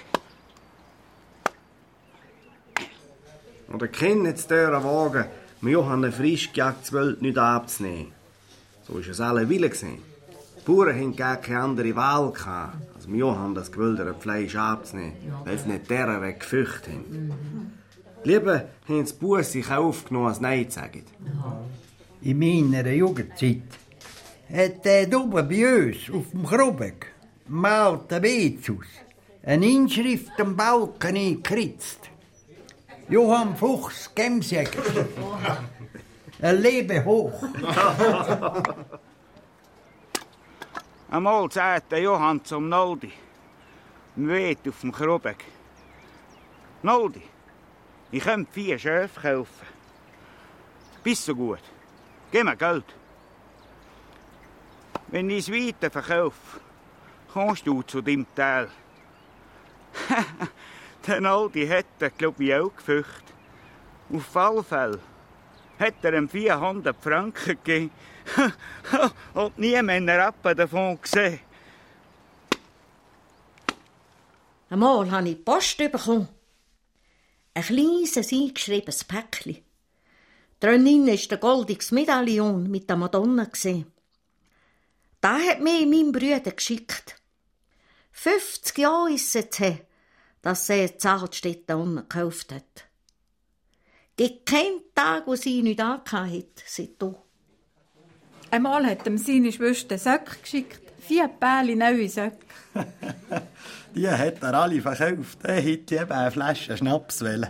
Oder 3.72 3.88
können 3.88 4.26
jetzt 4.26 4.50
dieser 4.50 4.84
Wagen, 4.84 5.24
dem 5.64 5.72
Johann 5.72 6.12
frisch 6.12 6.52
gejagtes 6.52 6.92
Wild 6.92 7.22
nicht 7.22 7.38
abzunehmen? 7.38 8.12
So 8.86 8.94
war 8.94 9.00
es 9.00 9.20
alle 9.20 9.48
Wille. 9.48 9.70
Die 9.70 10.66
Bauern 10.66 10.94
hatten 10.94 11.16
gar 11.16 11.38
keine 11.38 11.60
andere 11.60 11.96
Wahl, 11.96 12.32
gehabt, 12.32 12.76
als 12.94 13.04
dem 13.04 13.14
Johann 13.14 13.54
das 13.54 13.72
gewilderte 13.72 14.14
Fleisch 14.20 14.56
abzunehmen, 14.56 15.14
weil 15.44 15.58
sie 15.58 15.70
nicht 15.70 15.88
deren 15.88 16.20
Weg 16.20 16.40
gefürchtet 16.40 16.94
haben. 16.94 17.32
Lieber 18.24 18.64
haben 18.88 19.06
sie 19.06 19.14
Buß 19.14 19.52
sich 19.52 19.70
aufgenommen, 19.70 20.28
als 20.28 20.40
Nein 20.40 20.68
zu 20.68 20.80
sagen. 20.80 21.04
In 22.20 22.38
meiner 22.38 22.90
Jugendzeit 22.90 23.62
hat 24.52 24.84
der 24.84 25.18
oben 25.18 25.48
bei 25.48 25.86
uns 25.86 26.10
auf 26.10 26.30
dem 26.30 26.44
Krubbeck, 26.44 27.06
im 27.48 27.64
alten 27.64 28.22
Wirtshaus, 28.22 28.86
eine 29.42 29.66
Inschrift 29.66 30.38
am 30.38 30.56
Balken 30.56 31.16
eingekritzt. 31.16 32.10
Johann 33.08 33.56
Fuchs, 33.56 34.10
Gemsjäger. 34.14 34.82
Er 36.40 36.52
lebe 36.52 37.04
hoch. 37.04 37.42
Einmal 41.10 41.50
sagte 41.50 41.98
Johann 41.98 42.44
zum 42.44 42.68
Noldi, 42.68 43.12
im 44.16 44.28
Wet 44.28 44.66
auf 44.68 44.80
dem 44.80 44.90
Krubbeck. 44.90 45.44
Noldi, 46.82 47.22
ich 48.10 48.24
könnte 48.24 48.52
vier 48.52 48.78
Schöfe 48.78 49.20
kaufen. 49.20 49.66
Bist 51.02 51.24
so 51.24 51.34
gut. 51.34 51.62
Gib 52.32 52.44
mir 52.44 52.56
Geld. 52.56 52.84
Wenn 55.08 55.30
ich 55.30 55.48
es 55.48 55.52
weiter 55.52 55.90
verkaufe, 55.90 56.60
kommst 57.32 57.66
du 57.66 57.82
zu 57.82 58.00
dem 58.00 58.26
Teil. 58.34 58.68
der 61.06 61.20
Noldi 61.20 61.66
hätte, 61.66 62.10
glaub 62.10 62.40
ich, 62.40 62.54
auch 62.54 62.74
gefürchtet. 62.74 63.34
Auf 64.12 64.36
alle 64.36 64.62
Fälle 64.62 65.00
hat 65.78 65.94
er 66.02 66.14
ihm 66.14 66.28
400 66.28 66.96
Franken 67.02 67.58
gegeben 67.64 67.90
und 69.34 69.58
niemand 69.58 69.90
einen 69.90 70.08
Rappen 70.08 70.56
davon 70.56 71.00
gesehen. 71.00 71.40
Einmal 74.70 75.10
habe 75.10 75.28
ich 75.28 75.44
Post 75.44 75.78
bekommen. 75.78 76.28
Ein 77.54 77.62
kleines, 77.62 78.16
eingeschriebenes 78.16 79.04
Päckchen. 79.04 79.62
Drinnen 80.58 81.06
war 81.06 81.16
der 81.16 81.38
goldiges 81.38 81.92
Medaillon 81.92 82.70
mit 82.70 82.88
der 82.88 82.96
Madonna. 82.96 83.48
Da 85.20 85.38
hat 85.38 85.60
mir 85.60 85.86
mein 85.86 86.12
Bruder 86.12 86.50
geschickt. 86.50 87.16
50 88.12 88.78
Jahre 88.78 89.12
ist 89.12 89.34
es 89.36 89.58
her, 89.58 89.80
dass 90.44 90.66
sie 90.66 90.82
in 90.84 90.98
Zahlstätte 90.98 91.76
unten 91.76 92.06
gekauft 92.06 92.52
hat. 92.52 92.84
Gibt 94.14 94.46
keinen 94.46 94.82
Tag, 94.94 95.26
wo 95.26 95.34
sie 95.36 95.62
nicht 95.62 95.80
angehabt 95.80 96.12
hat, 96.12 96.62
seit 96.66 97.00
du. 97.00 97.16
Einmal 98.50 98.86
hat 98.86 99.06
ihm 99.06 99.16
seine 99.16 99.50
Schwester 99.50 99.96
Söcke 99.96 100.36
geschickt. 100.42 100.82
Vier 101.00 101.28
Päle 101.28 101.74
neue 101.74 102.08
Söcke. 102.08 102.36
Die 103.94 104.06
hat 104.06 104.42
er 104.42 104.54
alle 104.54 104.82
verkauft. 104.82 105.38
Er 105.44 105.60
hätte 105.60 105.96
eben 105.96 106.12
eine 106.12 106.30
Flasche 106.30 106.76
Schnaps 106.76 107.22
wollen. 107.22 107.48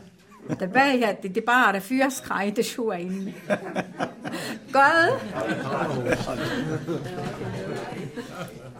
Dabei 0.58 1.00
hatte 1.00 1.30
die 1.30 1.40
bare 1.40 1.80
Füße 1.80 2.22
in 2.46 2.54
den 2.54 2.64
Schuhen. 2.64 3.34
Gell? 4.72 5.12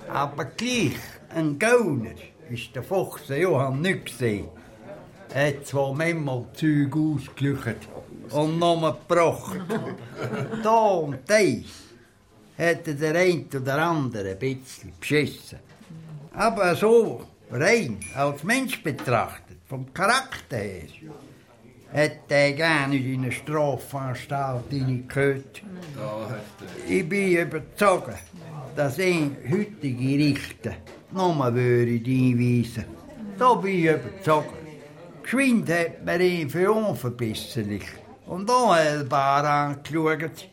Aber 0.08 0.44
gleich, 0.44 0.98
ein 1.30 1.58
Gauner 1.58 2.10
ist 2.50 2.74
der 2.74 2.82
Fuchs 2.82 3.28
Johann 3.28 3.80
nicht 3.80 4.06
gesehen. 4.06 4.48
Er 5.32 5.48
hat 5.48 5.66
zwar 5.66 5.92
manchmal 5.94 6.44
Zeug 6.54 6.94
ausgelöchert 6.94 7.88
und 8.30 8.58
nochmal 8.58 8.96
gebracht. 9.08 9.60
da 10.62 10.70
und 10.70 11.18
da 11.26 11.40
hätte 12.56 12.94
der 12.94 13.14
eine 13.14 13.44
oder 13.54 13.78
andere 13.82 14.30
ein 14.30 14.38
bisschen 14.38 14.92
beschissen. 14.98 15.58
Aber 16.32 16.74
so 16.76 17.22
rein 17.50 17.98
als 18.14 18.44
Mensch 18.44 18.82
betrachtet, 18.82 19.58
vom 19.68 19.92
Charakter 19.92 20.58
her, 20.58 20.88
hätte 21.90 22.34
er 22.34 22.52
gerne 22.52 22.94
nicht 22.94 23.06
in 23.06 23.22
eine 23.22 23.32
Strafanstalt 23.32 24.70
hineingehört. 24.70 25.62
Ich 26.88 27.08
bin 27.08 27.38
überzeugt, 27.38 28.18
dass 28.76 28.98
ein 28.98 29.36
heutige 29.50 30.18
Richter 30.18 30.74
nochmal 31.14 31.54
würde 31.54 31.92
einweisen. 31.92 32.84
Da 33.38 33.54
bin 33.54 33.72
ich 33.72 33.84
überzeugt. 33.84 34.54
Geschwind 35.22 35.70
hat 35.70 36.04
man 36.04 36.20
ihn 36.20 36.50
für 36.50 36.70
unverbesserlich 36.70 37.84
und 38.26 38.50
unheilbar 38.50 39.44
angeschaut. 39.44 40.48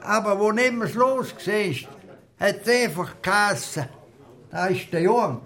Aber 0.00 0.38
wo 0.38 0.50
nicht 0.52 0.72
mehr 0.72 0.88
los 0.94 1.34
war, 1.34 2.46
hat 2.46 2.66
es 2.66 2.68
einfach 2.68 3.14
geheissen, 3.22 3.86
da 4.50 4.56
war 4.56 4.70
der 4.70 5.00
Johann. 5.00 5.40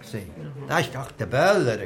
Da 0.67 0.75
war 0.75 0.83
doch 0.83 1.11
der 1.11 1.25
Böller. 1.25 1.77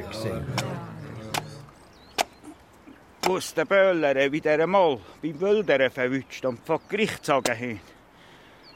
Als 3.28 3.54
der 3.54 3.64
Böller 3.64 4.32
wieder 4.32 4.52
einmal 4.52 4.98
beim 5.20 5.40
Wildern 5.40 5.90
verwünscht 5.90 6.44
und 6.44 6.60
vor 6.64 6.80
Gericht 6.88 7.16
gezogen 7.16 7.58
hat, 7.58 7.80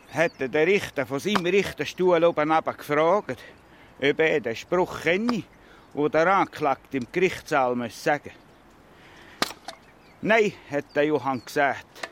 hätte 0.09 0.49
der 0.49 0.67
Richter 0.67 1.07
von 1.07 1.19
seinem 1.19 1.47
Richterstuhl 1.47 2.23
oben 2.25 2.53
gefragt, 2.77 3.39
ob 4.03 4.19
er 4.19 4.41
den 4.41 4.57
Spruch 4.57 5.03
kenne, 5.03 5.45
den 5.95 6.11
der 6.11 6.27
Anklagte 6.27 6.97
im 6.97 7.07
Gerichtssaal 7.13 7.77
muss 7.77 8.03
sagen 8.03 8.33
Nein, 10.21 10.53
hat 10.71 10.85
der 10.95 11.05
Johann 11.05 11.45
gesagt. 11.45 12.09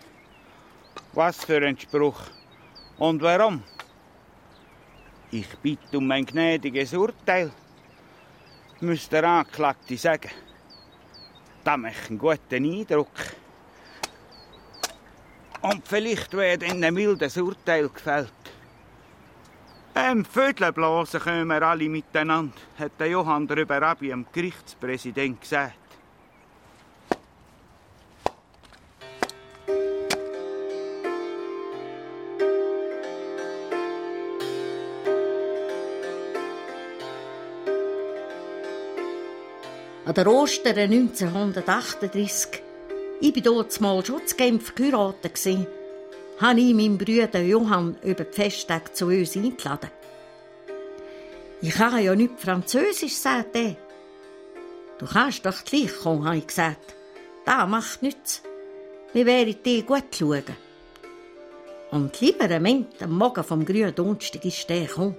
Was 1.13 1.45
für 1.45 1.65
ein 1.65 1.79
Spruch. 1.79 2.21
Und 2.99 3.23
warum? 3.23 3.63
Ich 5.31 5.49
bitte 5.59 5.99
um 5.99 6.11
ein 6.11 6.27
gnädiges 6.27 6.93
Urteil. 6.93 7.53
müsste 8.81 9.21
der 9.21 9.29
Anklagte 9.29 9.97
sagen. 9.97 10.31
Das 11.63 11.77
macht 11.77 12.09
einen 12.09 12.19
guten 12.19 12.65
Eindruck. 12.65 13.09
Und 15.63 15.87
vielleicht 15.87 16.33
wird 16.33 16.63
in 16.63 16.83
ein 16.83 16.95
mildes 16.95 17.37
Urteil 17.37 17.89
gefällt. 17.89 18.33
Ein 19.93 20.25
Vödelblasen 20.25 21.21
können 21.21 21.49
wir 21.49 21.63
alle 21.63 21.89
miteinander, 21.89 22.55
hat 22.79 22.93
der 22.99 23.09
Johann 23.09 23.49
der 23.49 23.59
Überrabi 23.59 24.09
dem 24.09 24.25
Gerichtspräsident 24.33 25.41
gesagt. 25.41 25.75
An 40.05 40.15
der 40.15 40.27
Ostern 40.27 40.77
1938, 40.77 42.63
ich 43.21 43.35
war 43.35 43.43
dort 43.43 43.73
schon 43.75 44.27
zu 44.27 44.37
Genf 44.37 44.75
geheiratet, 44.75 45.39
habe 46.41 46.61
ich 46.61 46.75
meinen 46.75 46.97
Bruder 46.97 47.43
Johann 47.43 47.99
über 48.03 48.25
die 48.25 48.33
Festtage 48.33 48.93
zu 48.93 49.07
uns 49.07 49.37
eingeladen. 49.37 49.91
Ich 51.61 51.75
kann 51.75 52.03
ja 52.03 52.15
nicht 52.15 52.41
Französisch, 52.41 53.17
sagt 53.17 53.55
er. 53.55 53.77
Du 54.99 55.07
kannst 55.07 55.45
doch 55.45 55.65
gleich 55.65 55.95
kommen, 56.03 56.25
habe 56.25 56.39
ich 56.39 56.47
gesagt. 56.47 56.95
Das 57.45 57.69
macht 57.69 58.03
nichts. 58.03 58.43
Wir 59.13 59.27
werden 59.27 59.57
dir 59.63 59.83
gut 59.83 60.05
schauen. 60.17 60.45
Und 61.91 62.21
lieber 62.21 62.49
Moment 62.49 63.03
am 63.03 63.19
Morgen 63.19 63.45
vom 63.45 63.65
grünen 63.65 63.95
Donnerstag 63.95 64.45
ist 64.45 64.69
der 64.71 64.87
gekommen. 64.87 65.17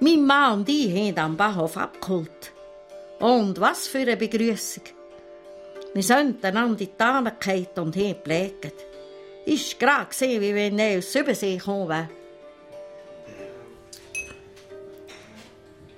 Mein 0.00 0.24
Mann 0.24 0.60
und 0.60 0.68
ich 0.68 0.90
haben 0.90 1.18
am 1.18 1.36
Bahnhof 1.36 1.76
abgeholt. 1.76 2.52
Und 3.20 3.60
was 3.60 3.86
für 3.86 3.98
eine 3.98 4.16
Begrüßung. 4.16 4.82
Wir 5.94 6.02
sind 6.02 6.44
einander 6.44 6.80
in 6.80 6.88
die 6.88 6.90
gefallen 6.90 7.66
und 7.76 7.96
haben 7.96 8.14
gepflegt. 8.14 8.91
Ich 9.44 9.80
war 9.80 9.88
gerade 9.88 10.06
gesehen, 10.10 10.40
wie 10.40 10.54
wenn 10.54 10.78
er 10.78 10.98
aus 10.98 11.14
Übersee 11.14 11.56
gekommen 11.56 11.88
wäre. 11.88 12.08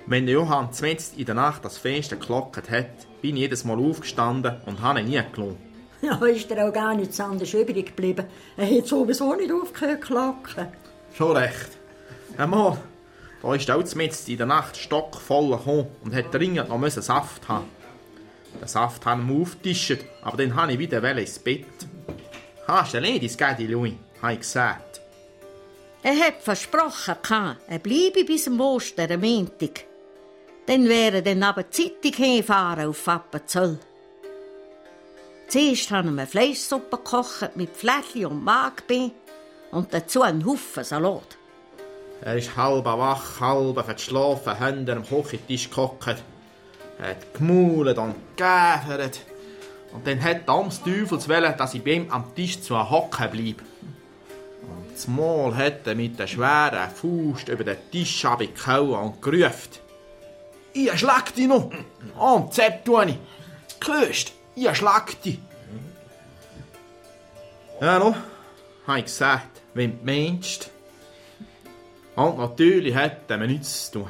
Wenn 0.07 0.26
der 0.26 0.34
Johann 0.34 0.72
zumindest 0.72 1.16
in 1.16 1.24
der 1.24 1.34
Nacht 1.34 1.64
das 1.64 1.78
Fenster 1.78 2.16
geklockt 2.16 2.70
hat, 2.70 3.07
bin 3.22 3.36
ich 3.36 3.42
jedes 3.42 3.64
Mal 3.64 3.78
aufgestanden 3.78 4.57
und 4.66 4.82
habe 4.82 5.01
ihn 5.01 5.07
nie 5.07 5.22
gelassen. 5.32 5.59
Ja, 6.03 6.22
ist 6.26 6.51
dir 6.51 6.62
auch 6.62 6.72
gar 6.72 6.95
nichts 6.95 7.18
anderes 7.18 7.55
übrig 7.55 7.86
geblieben. 7.86 8.26
Er 8.59 8.78
hat 8.78 8.86
sowieso 8.86 9.34
nicht 9.34 9.51
aufgehört 9.51 10.03
zu 10.03 10.09
klacken. 10.09 10.68
Schon 11.14 11.36
recht. 11.36 11.70
Einmal, 12.36 12.76
da 13.40 13.55
ist 13.55 13.70
auch 13.70 13.82
zumindest 13.82 14.28
in 14.28 14.36
der 14.36 14.47
Nacht 14.47 14.76
stockvoll 14.76 15.57
gekommen 15.57 15.86
und 16.05 16.14
hat 16.14 16.34
dringend 16.34 16.68
noch 16.68 16.78
müssen 16.78 17.03
Saft 17.03 17.49
haben. 17.49 17.68
Den 18.61 18.68
Saft 18.68 19.07
haben 19.07 19.26
wir 19.28 19.40
aufgetischt, 19.40 20.05
aber 20.22 20.36
dann 20.36 20.55
habe 20.55 20.72
ich 20.72 20.78
wieder 20.78 21.03
ins 21.16 21.38
Bett. 21.38 21.66
Hast 22.66 22.94
du 22.94 22.96
erledigt, 22.96 23.36
Gedi 23.36 23.66
Louis, 23.66 23.94
habe 24.22 24.32
ich 24.34 24.40
gesagt. 24.40 25.00
Er 26.02 26.18
hat 26.18 26.42
versprochen, 26.42 27.56
er 27.66 27.78
bleibe 27.78 28.24
bis 28.24 28.44
zum 28.44 28.60
Ostern 28.60 29.12
am 29.12 29.20
Montag. 29.20 29.84
Dann 30.66 30.88
wäre 30.88 31.22
dann 31.22 31.42
aber 31.42 31.70
Zeitung 31.70 32.12
hinfahren 32.12 32.88
auf 32.88 33.06
Appenzell. 33.06 33.78
Zuerst 35.48 35.90
haben 35.90 36.14
wir 36.14 36.26
Fleischsuppe 36.26 36.96
gekocht 36.96 37.54
mit 37.54 37.76
Fläschchen 37.76 38.26
und 38.26 38.44
Magbein 38.44 39.12
und 39.70 39.92
dazu 39.92 40.22
einen 40.22 40.46
Haufen 40.46 40.84
Salat. 40.84 41.36
Er 42.22 42.36
ist 42.36 42.56
halb 42.56 42.86
wach, 42.86 43.40
halb 43.40 43.84
verschlafen, 43.84 44.56
Hände 44.56 44.92
am 44.92 45.06
Küchentisch 45.06 45.68
gehockt. 45.68 46.22
Er 46.98 47.08
hat 47.10 47.34
gemault 47.34 47.98
und 47.98 48.14
gegäfert. 48.36 49.20
Und 49.95 50.07
dann 50.09 50.22
hat 50.22 50.49
ums 50.49 50.82
Teufels 50.82 51.28
wollen, 51.28 51.57
dass 51.57 51.72
ich 51.72 51.84
bei 51.84 51.92
ihm 51.92 52.11
am 52.11 52.34
Tisch 52.34 52.61
zu 52.61 52.78
hocken 52.90 53.30
bleibe. 53.30 53.62
Und 54.62 54.99
zumal 54.99 55.57
hat 55.57 55.86
er 55.86 55.95
mit 55.95 56.18
der 56.18 56.26
schweren 56.26 56.90
Faust 56.90 57.49
über 57.49 57.62
den 57.62 57.76
Tisch 57.92 58.24
abgehauen 58.24 59.12
und 59.12 59.22
gerufen. 59.22 59.70
Ich 60.72 60.99
schlag 60.99 61.32
dich 61.32 61.47
noch! 61.47 61.70
Und 62.18 62.53
Zepp 62.53 62.84
tue 62.84 63.07
ich! 63.07 63.18
Gehörst, 63.78 64.32
ich 64.57 64.74
schlag 64.76 65.22
dich! 65.22 65.38
Ja, 67.80 68.01
no, 68.01 68.16
habe 68.88 68.99
ich 68.99 69.05
gesagt, 69.05 69.62
wenn 69.74 70.01
du 70.01 70.05
meinst. 70.05 70.70
Und 72.16 72.38
natürlich 72.38 72.95
hat 72.97 73.30
er 73.30 73.38
mir 73.38 73.47
nichts 73.47 73.92
zu 73.92 74.01
tun. 74.01 74.09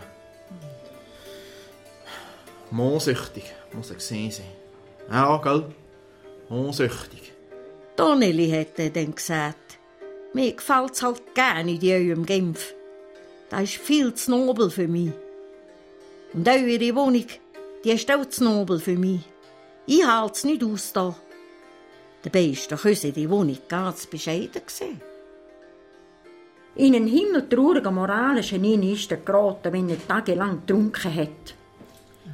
Mohnsüchtig 2.71 3.45
muss 3.73 3.91
er 3.91 3.97
gesehen 3.97 4.31
sein. 4.31 4.64
Ja, 5.11 5.37
gell? 5.39 5.65
Mohnsüchtig. 6.49 7.33
Donnelly 7.97 8.51
hat 8.51 8.79
er 8.79 8.91
dann 8.91 9.15
gesagt, 9.15 9.79
mir 10.33 10.53
gefällt's 10.53 11.03
halt 11.03 11.35
gerne 11.35 11.73
in 11.73 12.11
eurem 12.11 12.27
Genf. 12.27 12.75
Das 13.51 13.63
ist 13.63 13.77
viel 13.77 14.15
zu 14.15 14.31
nobel 14.31 14.71
für 14.71 14.89
mich. 14.89 15.13
Und 16.33 16.49
eure 16.49 16.95
Wohnung, 16.97 17.27
die 17.85 17.91
ist 17.91 18.11
auch 18.11 18.25
zu 18.27 18.45
nobel 18.45 18.81
für 18.81 18.97
mich. 18.97 19.21
Ich 19.87 20.05
halte 20.05 20.33
es 20.35 20.45
nicht 20.45 20.65
aus 20.65 20.93
da. 20.93 21.15
Dabei 22.23 22.47
ist 22.47 22.73
doch 22.73 22.85
unsere 22.85 23.31
Wohnung 23.31 23.59
ganz 23.69 24.07
bescheiden 24.07 24.63
gewesen. 24.67 25.01
In 26.77 26.95
einen 26.95 27.07
himmeltraurigen 27.07 27.95
moralischen 27.95 28.65
Inn 28.65 28.83
ist 28.83 29.11
er 29.13 29.19
geraten, 29.19 29.73
wenn 29.73 29.91
er 29.91 30.09
tagelang 30.09 30.63
getrunken 30.67 31.15
hat. 31.15 31.55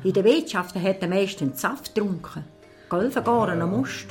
In 0.02 0.12
den 0.14 0.24
Wirtschaften 0.24 0.82
hat 0.82 1.02
er 1.02 1.08
meistens 1.08 1.60
Saft 1.60 1.94
getrunken, 1.94 2.44
golfengaren 2.90 3.70
Must 3.70 4.08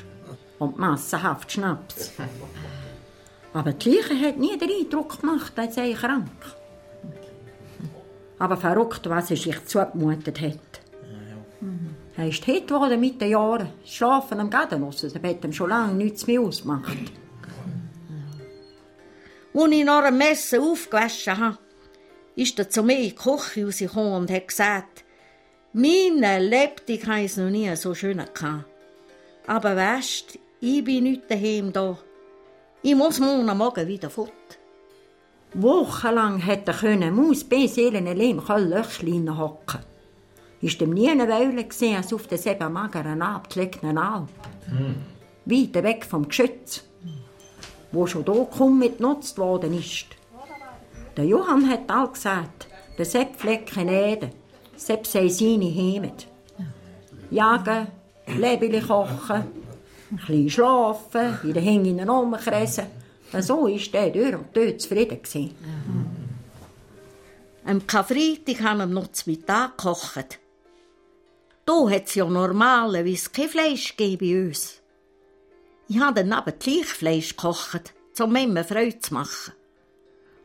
und 0.58 0.80
massenhaft 0.80 1.52
Schnaps. 1.52 2.14
Aber 3.54 3.74
die 3.74 3.90
Leiche 3.92 4.20
hat 4.20 4.38
nie 4.38 4.58
den 4.58 4.70
Eindruck 4.70 5.22
gemacht, 5.22 5.54
als 5.58 5.76
sei 5.76 5.94
krank. 5.94 6.30
Aber 8.40 8.58
verrückt, 8.58 9.08
was 9.10 9.30
er 9.30 9.38
sich 9.38 9.66
zugemutet 9.66 10.42
hat. 10.42 10.70
Er 12.16 12.28
ist 12.28 12.44
hit 12.46 12.68
geworden 12.68 13.00
mit 13.00 13.22
den 13.22 13.32
Jahren. 13.32 13.70
Schlafen 13.86 14.40
am 14.40 14.50
Gadenus, 14.50 15.02
das 15.02 15.16
hat 15.16 15.44
ihm 15.44 15.54
schon 15.54 15.70
lange 15.70 15.94
nichts 15.94 16.28
mehr 16.28 16.42
ausgemacht. 16.42 16.98
Als 19.54 19.72
ich 19.72 19.84
nach 19.84 20.06
dem 20.06 20.18
Messen 20.18 20.62
aufgewaschen 20.62 21.38
habe, 21.38 21.58
ist 22.36 22.60
er 22.60 22.70
zu 22.70 22.84
mir 22.84 22.98
in 22.98 23.10
die 23.10 23.16
Küche 23.16 23.66
rausgekommen 23.66 24.14
und 24.14 24.32
hat 24.32 24.48
gesagt, 24.48 25.04
meine 25.74 26.40
Lebtung 26.40 27.06
habe 27.08 27.22
ich 27.22 27.38
noch 27.38 27.50
nie 27.50 27.76
so 27.76 27.94
schön 27.94 28.18
gehabt. 28.18 28.69
Aber 29.50 29.76
weißt, 29.76 30.38
ich 30.62 30.84
bin 30.84 31.06
nicht 31.06 31.24
daheim 31.28 31.74
da. 31.74 31.98
Ich 32.84 32.94
muss 32.94 33.20
morgen 33.20 33.58
Morgen 33.58 33.88
wieder 33.88 34.12
fort. 34.12 34.30
Wochenlang 35.56 36.46
hat 36.46 36.68
er 36.68 36.76
können 36.76 37.16
Maus 37.16 37.48
Seelen 37.50 38.06
im 38.06 38.42
Löchlein 38.48 39.40
hocken. 39.40 39.80
Ist 40.62 40.80
ihm 40.84 40.92
nie 40.92 41.10
eine 41.10 41.28
Weile 41.28 41.64
gesehen 41.64 41.98
als 41.98 42.14
auf 42.14 42.28
der 42.28 42.38
sieben 42.38 42.72
mageren 42.72 43.24
abgelegten 43.24 43.98
Alp. 43.98 44.30
Mm. 44.68 45.50
Weit 45.52 45.84
weg 45.84 46.06
vom 46.06 46.28
Geschütz, 46.28 46.84
wo 47.92 48.06
schon 48.06 48.26
hier 48.26 48.48
kaum 48.56 48.82
genutzt 48.82 49.40
worden 49.40 49.74
ist. 49.74 50.06
Der 51.18 51.26
Johann 51.26 51.68
hat 51.68 51.90
all 51.90 52.10
gesagt, 52.10 52.68
der 53.00 53.06
Sepp 53.06 53.36
Flecken 53.36 53.90
Ede, 53.90 54.30
Sepp 54.76 55.08
sei 55.08 55.28
seine 55.28 55.74
Heimat. 55.74 56.28
Jagen, 57.32 57.88
Lebeli 58.38 58.82
kochen, 58.82 59.44
ein 60.12 60.18
bisschen 60.18 60.50
schlafen, 60.50 61.40
in 61.44 61.54
den 61.54 61.64
Hängen 61.64 62.10
rumkreisen. 62.10 62.86
So 63.40 63.64
war 63.64 63.80
der 63.94 64.10
durch 64.10 64.36
und 64.36 64.56
dort 64.56 64.82
zufrieden. 64.82 65.20
Am 67.66 67.86
Karfreitag 67.86 68.62
haben 68.62 68.80
wir 68.80 68.86
noch 68.88 69.12
zu 69.12 69.30
Mittag 69.30 69.78
gekocht. 69.78 70.40
Da 71.66 71.90
hat 71.90 72.08
es 72.08 72.16
ja 72.16 72.26
normalerweise 72.26 73.30
kein 73.30 73.50
Fleisch 73.50 73.96
bei 73.96 74.18
uns. 74.20 74.82
Ich 75.88 76.00
habe 76.00 76.22
dann 76.22 76.34
aber 76.34 76.54
gleich 76.54 76.86
Fleisch 76.86 77.36
gekocht, 77.36 77.94
um 78.20 78.36
immer 78.36 78.64
Freude 78.64 79.00
zu 79.00 79.14
machen. 79.14 79.54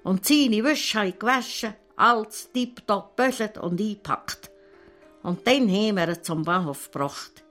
Und 0.03 0.27
seine 0.27 0.63
Wäsche 0.65 0.99
habe 0.99 1.09
ich 1.09 1.19
gewaschen, 1.19 1.75
alles 1.97 2.51
tipptopp 2.53 3.17
gebügelt 3.17 3.57
und 3.59 3.81
eingepackt. 3.81 4.51
Und 5.23 5.47
dann 5.47 5.71
haben 5.71 5.97
wir 5.97 6.09
ihn 6.09 6.23
zum 6.23 6.43
Bahnhof 6.43 6.91
gebracht. 6.91 7.44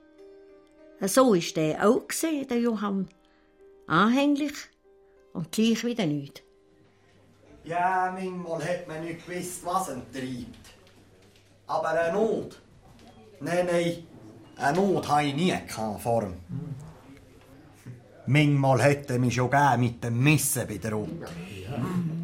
So 1.00 1.34
war 1.34 1.54
der 1.56 1.88
auch, 1.88 2.02
der 2.48 2.58
Johann. 2.58 3.08
Anhänglich 3.86 4.54
und 5.32 5.52
gleich 5.52 5.84
wieder 5.84 6.06
nichts. 6.06 6.42
Ja, 7.64 8.14
manchmal 8.14 8.62
hat 8.62 8.86
man 8.88 9.04
nicht 9.04 9.26
gewusst, 9.26 9.64
was 9.64 9.88
ihn 9.88 10.02
treibt. 10.12 10.74
Aber 11.66 11.88
eine 11.90 12.12
Not. 12.12 12.60
Nein, 13.40 13.66
nein, 13.66 14.06
eine 14.56 14.76
Not 14.78 15.08
hatte 15.08 15.26
ich 15.28 15.34
nie 15.34 15.54
vor 15.98 16.22
ihm. 16.22 16.34
Manchmal 18.26 18.82
hätte 18.82 19.14
er 19.14 19.18
mich 19.18 19.34
schon 19.34 19.50
gern 19.50 19.80
mit 19.80 20.02
dem 20.02 20.22
Messen 20.22 20.66
bedroht. 20.66 21.08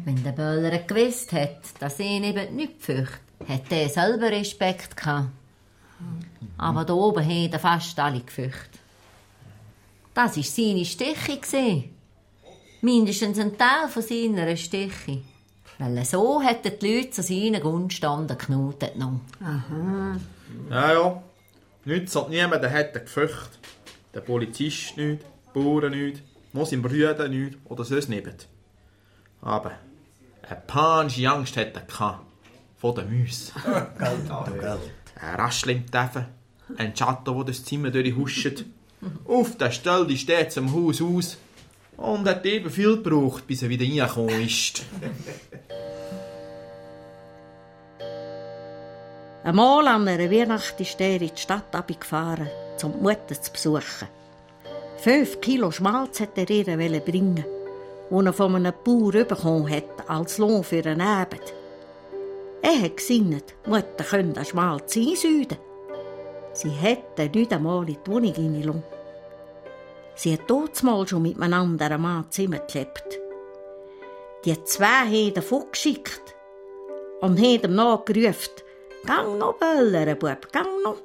Wenn 0.05 0.23
der 0.23 0.31
Böller 0.31 0.79
gewusst 0.79 1.31
hat, 1.31 1.59
dass 1.79 1.99
ihn 1.99 2.23
eben 2.23 2.55
nicht 2.55 2.81
fürchtet, 2.81 3.19
hat 3.47 3.71
er 3.71 3.89
selber 3.89 4.31
Respekt 4.31 4.97
gehabt. 4.97 5.29
Aber 6.57 6.85
da 6.85 6.93
oben 6.93 7.23
haben 7.23 7.59
fast 7.59 7.99
alle 7.99 8.21
gefürchtet. 8.21 8.79
Das 10.13 10.37
war 10.37 10.43
seine 10.43 10.85
Stiche. 10.85 11.83
Mindestens 12.81 13.39
ein 13.39 13.57
Teil 13.57 13.87
von 13.89 14.01
seiner 14.01 14.55
Stiche. 14.55 15.21
Weil 15.77 16.05
so 16.05 16.41
hätten 16.41 16.77
die 16.79 16.97
Leute 16.97 17.09
zu 17.11 17.23
seinen 17.23 17.61
Gunsten 17.61 18.27
geknotet 18.27 18.97
noch. 18.97 19.21
Aha. 19.43 20.17
Ja, 20.69 20.93
ja. 20.93 21.23
Nichts 21.85 22.15
hat 22.15 22.29
niemand 22.29 22.63
hätte 22.63 23.01
gefürchtet. 23.01 23.59
Der 24.13 24.21
Polizist 24.21 24.97
nicht, 24.97 25.23
die 25.23 25.59
Bauern 25.59 25.91
nicht, 25.91 26.21
noch 26.53 26.67
sein 26.67 26.81
Brüder 26.81 27.27
nicht 27.27 27.57
oder 27.65 27.83
sonst 27.83 28.09
nicht. 28.09 28.47
Aber 29.41 29.71
eine 30.47 30.61
panische 30.67 31.29
Angst 31.31 31.55
hätte 31.55 31.79
er 31.79 31.85
gehabt. 31.85 32.25
Von 32.77 32.95
den 32.95 33.19
Mäusen. 33.19 33.53
Ein 35.21 35.35
Raschel 35.35 35.71
im 35.71 35.89
Teffen, 35.89 36.25
ein 36.77 36.95
Schatten, 36.95 37.35
der 37.35 37.43
das 37.43 37.63
Zimmer 37.63 37.91
durchhuscht. 37.91 38.65
Auf 39.25 39.57
der 39.57 39.71
Stelle 39.71 40.17
steht 40.17 40.51
zum 40.51 40.73
Haus 40.73 41.01
aus 41.01 41.37
und 41.97 42.27
hat 42.27 42.45
eben 42.45 42.69
viel 42.69 42.97
gebraucht, 42.97 43.45
bis 43.45 43.61
er 43.61 43.69
wieder 43.69 43.85
reingekommen 43.85 44.41
ist. 44.41 44.83
Einmal 49.43 49.87
an 49.87 50.07
einer 50.07 50.31
Weihnacht 50.31 50.79
ist 50.79 51.01
er 51.01 51.21
in 51.21 51.31
die 51.35 51.41
Stadt 51.41 51.75
abgefahren, 51.75 52.47
um 52.83 52.93
die 52.93 53.03
Mutter 53.03 53.41
zu 53.41 53.51
besuchen. 53.51 54.07
Fünf 54.97 55.41
Kilo 55.41 55.71
Schmalz 55.71 56.19
wollte 56.19 56.41
er 56.41 56.49
ihr 56.49 56.99
bringen, 56.99 57.43
den 58.11 58.25
er 58.25 58.33
von 58.33 58.55
einem 58.55 58.73
Bauer 58.83 59.11
bekommen 59.23 59.69
hat, 59.69 60.07
als 60.07 60.37
Lohn 60.37 60.63
für 60.63 60.85
einen 60.85 61.01
Abend. 61.01 61.41
Er 62.61 62.81
hat 62.81 62.97
gesinnt, 62.97 63.55
die 63.65 63.69
Mutter 63.69 64.03
könne 64.03 64.33
den 64.33 64.45
Schmalz 64.45 64.95
einsüden. 64.95 65.57
Sie 66.53 66.69
hätte 66.69 67.29
nicht 67.29 67.53
einmal 67.53 67.87
in 67.87 67.97
die 68.03 68.11
Wohnung 68.11 68.33
hineingelassen. 68.33 68.83
Sie 70.15 70.33
hat 70.33 70.41
dort 70.47 70.77
schon 71.09 71.21
mit 71.21 71.39
einem 71.39 71.53
anderen 71.53 72.01
Mann 72.01 72.25
zusammengelebt. 72.29 73.19
Die 74.45 74.63
zwei 74.63 75.05
haben 75.05 75.33
davon 75.33 75.65
geschickt 75.71 76.35
und 77.21 77.39
haben 77.39 77.61
ihm 77.63 77.75
nachgerufen, 77.75 78.51
Gang 79.05 79.39
noch 79.39 79.55
böllern, 79.55 80.17
Bub, 80.19 80.51
gang 80.51 80.83
noch. 80.83 80.97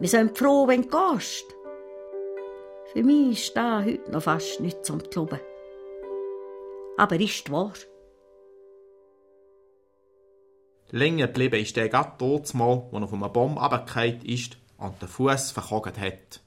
Wir 0.00 0.08
sind 0.08 0.36
froh, 0.36 0.66
wenn 0.66 0.82
du 0.82 0.88
gehst. 0.88 1.44
Für 2.92 3.02
mich 3.04 3.46
ist 3.46 3.56
das 3.56 3.84
heute 3.84 4.10
noch 4.10 4.24
fast 4.24 4.60
nicht 4.60 4.84
zum 4.84 4.98
Glauben. 4.98 5.38
Aber 6.96 7.20
ist 7.20 7.50
wahr. 7.50 7.72
Länger 10.92 11.26
geblieben 11.26 11.60
ist 11.60 11.74
der 11.74 11.88
gerade 11.88 12.12
dort 12.18 12.52
mal, 12.52 12.82
wo 12.90 12.98
er 12.98 13.08
von 13.08 13.22
einem 13.22 13.32
Baum 13.32 13.56
runtergefallen 13.56 14.20
ist 14.26 14.58
und 14.76 15.00
den 15.00 15.08
Fuß 15.08 15.50
verkogelt 15.50 15.98
hat. 15.98 16.40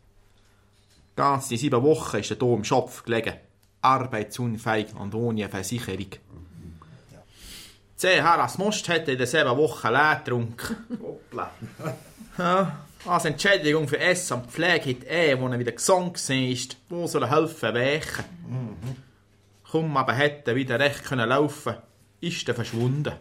Ganz 1.15 1.47
die 1.47 1.57
sieben 1.57 1.81
Wochen 1.81 2.17
ist 2.17 2.29
er 2.29 2.37
hier 2.37 2.53
im 2.53 2.63
Schopf 2.63 3.03
gelegen, 3.03 3.33
arbeitsunfähig 3.81 4.93
und 4.93 5.15
ohne 5.15 5.49
Versicherung. 5.49 6.11
Zehn 7.95 8.23
Harras 8.23 8.59
Most 8.59 8.87
hätte 8.87 9.13
in 9.13 9.25
sieben 9.25 9.57
Wochen 9.57 9.87
leer 9.87 10.21
getrunken. 10.23 10.77
Hoppla. 11.01 11.51
Ja, 12.37 12.85
als 13.05 13.25
Entschädigung 13.25 13.87
für 13.87 13.99
Essen 13.99 14.33
und 14.33 14.51
Pflege 14.51 14.91
hat 14.91 15.05
er, 15.05 15.41
wo 15.41 15.47
er 15.47 15.57
wieder 15.57 15.71
gesund 15.71 16.29
war, 16.29 16.75
wo 16.89 17.07
soll 17.07 17.23
er 17.23 17.31
helfen 17.31 17.73
weichen. 17.73 18.25
Kaum 19.71 19.97
aber 19.97 20.13
hätte 20.13 20.51
er 20.51 20.55
wieder 20.55 20.79
recht 20.79 21.03
können 21.03 21.29
laufen, 21.29 21.77
ist 22.21 22.47
er 22.47 22.53
verschwunden. 22.53 23.13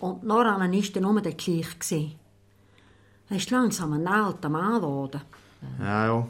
Und 0.00 0.24
Noran 0.24 0.60
war 0.60 0.82
dann 0.92 1.02
nur 1.02 1.20
der 1.20 1.34
gleich. 1.34 1.78
gewesen. 1.78 2.18
Er 3.28 3.36
ist 3.36 3.50
langsam 3.50 3.92
ein 3.92 4.08
alter 4.08 4.48
Mann 4.48 4.80
geworden. 4.80 5.20
Ja, 5.78 6.06
ja. 6.06 6.28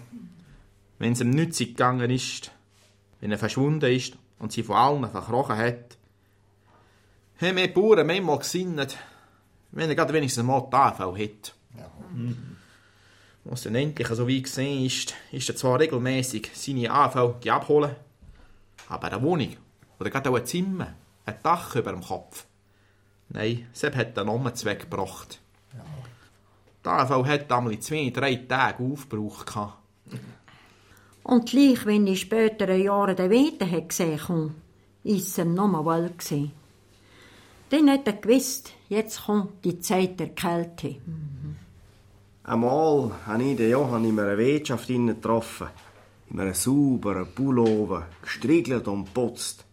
Wenn 0.99 1.13
es 1.13 1.21
ihm 1.21 1.31
nützig 1.31 1.69
gegangen 1.69 2.11
ist, 2.11 2.51
wenn 3.21 3.31
er 3.31 3.39
verschwunden 3.39 3.91
ist 3.91 4.19
und 4.39 4.53
sie 4.53 4.63
von 4.65 4.77
allen 4.77 5.09
verkrochen 5.09 5.57
hat, 5.57 5.97
haben 7.41 7.57
wir 7.57 7.73
Bauern 7.73 8.07
manchmal 8.07 8.39
gesinnt, 8.39 8.99
wenn 9.71 9.89
er 9.89 9.95
gerade 9.95 10.13
wenigstens 10.13 10.45
mal 10.45 10.69
die 10.71 10.77
AV 10.77 11.17
hat. 11.17 11.55
Was 13.45 13.63
dann 13.63 13.77
endlich 13.77 14.09
so 14.09 14.27
wie 14.27 14.43
gesehen 14.43 14.85
ist, 14.85 15.15
ist 15.33 15.49
er 15.49 15.57
zwar 15.57 15.81
regelmäßig 15.81 16.51
seine 16.53 16.91
AV 16.91 17.37
abholen, 17.49 17.97
aber 18.89 19.11
eine 19.11 19.23
Wohnung 19.23 19.57
oder 19.99 20.11
gerade 20.11 20.29
auch 20.29 20.35
ein 20.35 20.45
Zimmer, 20.45 20.93
ein 21.25 21.37
Dach 21.43 21.77
über 21.77 21.93
dem 21.93 22.03
Kopf. 22.03 22.47
Nein, 23.33 23.67
Sepp 23.73 23.97
hat 23.97 24.17
den 24.17 24.27
Namen 24.27 24.53
weggebracht. 24.65 25.41
Die 26.85 26.89
AV 26.89 27.27
hat 27.27 27.51
in 27.71 27.81
zwei, 27.81 28.11
drei 28.11 28.35
Tagen 28.37 28.93
aufgebraucht. 28.93 29.55
Und 31.23 31.49
gleich, 31.49 31.87
wenn 31.87 32.07
ich 32.07 32.13
in 32.13 32.17
späteren 32.17 32.83
Jahren 32.83 33.15
den 33.15 33.31
Wetter 33.31 33.81
gesehen 33.83 34.29
habe, 34.29 34.55
ist 35.05 35.29
es 35.29 35.39
ihm 35.39 35.55
noch 35.55 35.85
wohl 35.85 36.09
gewesen. 36.09 36.53
Dann 37.69 37.91
hat 37.91 38.07
er 38.07 38.15
gewusst, 38.15 38.73
jetzt 38.89 39.27
kommt 39.27 39.65
die 39.65 39.79
Zeit 39.79 40.19
der 40.19 40.31
Kälte. 40.31 40.97
Einmal 42.43 43.13
habe 43.27 43.45
ich 43.45 43.57
den 43.57 43.71
Johann 43.71 44.05
in 44.05 44.19
einer 44.19 44.37
Wirtschaft 44.37 44.89
getroffen. 44.89 45.69
In 46.31 46.41
einem 46.41 46.55
sauberen 46.55 47.33
Pullover, 47.33 48.07
gestriegelt 48.23 48.89
und 48.89 49.05
geputzt. 49.05 49.65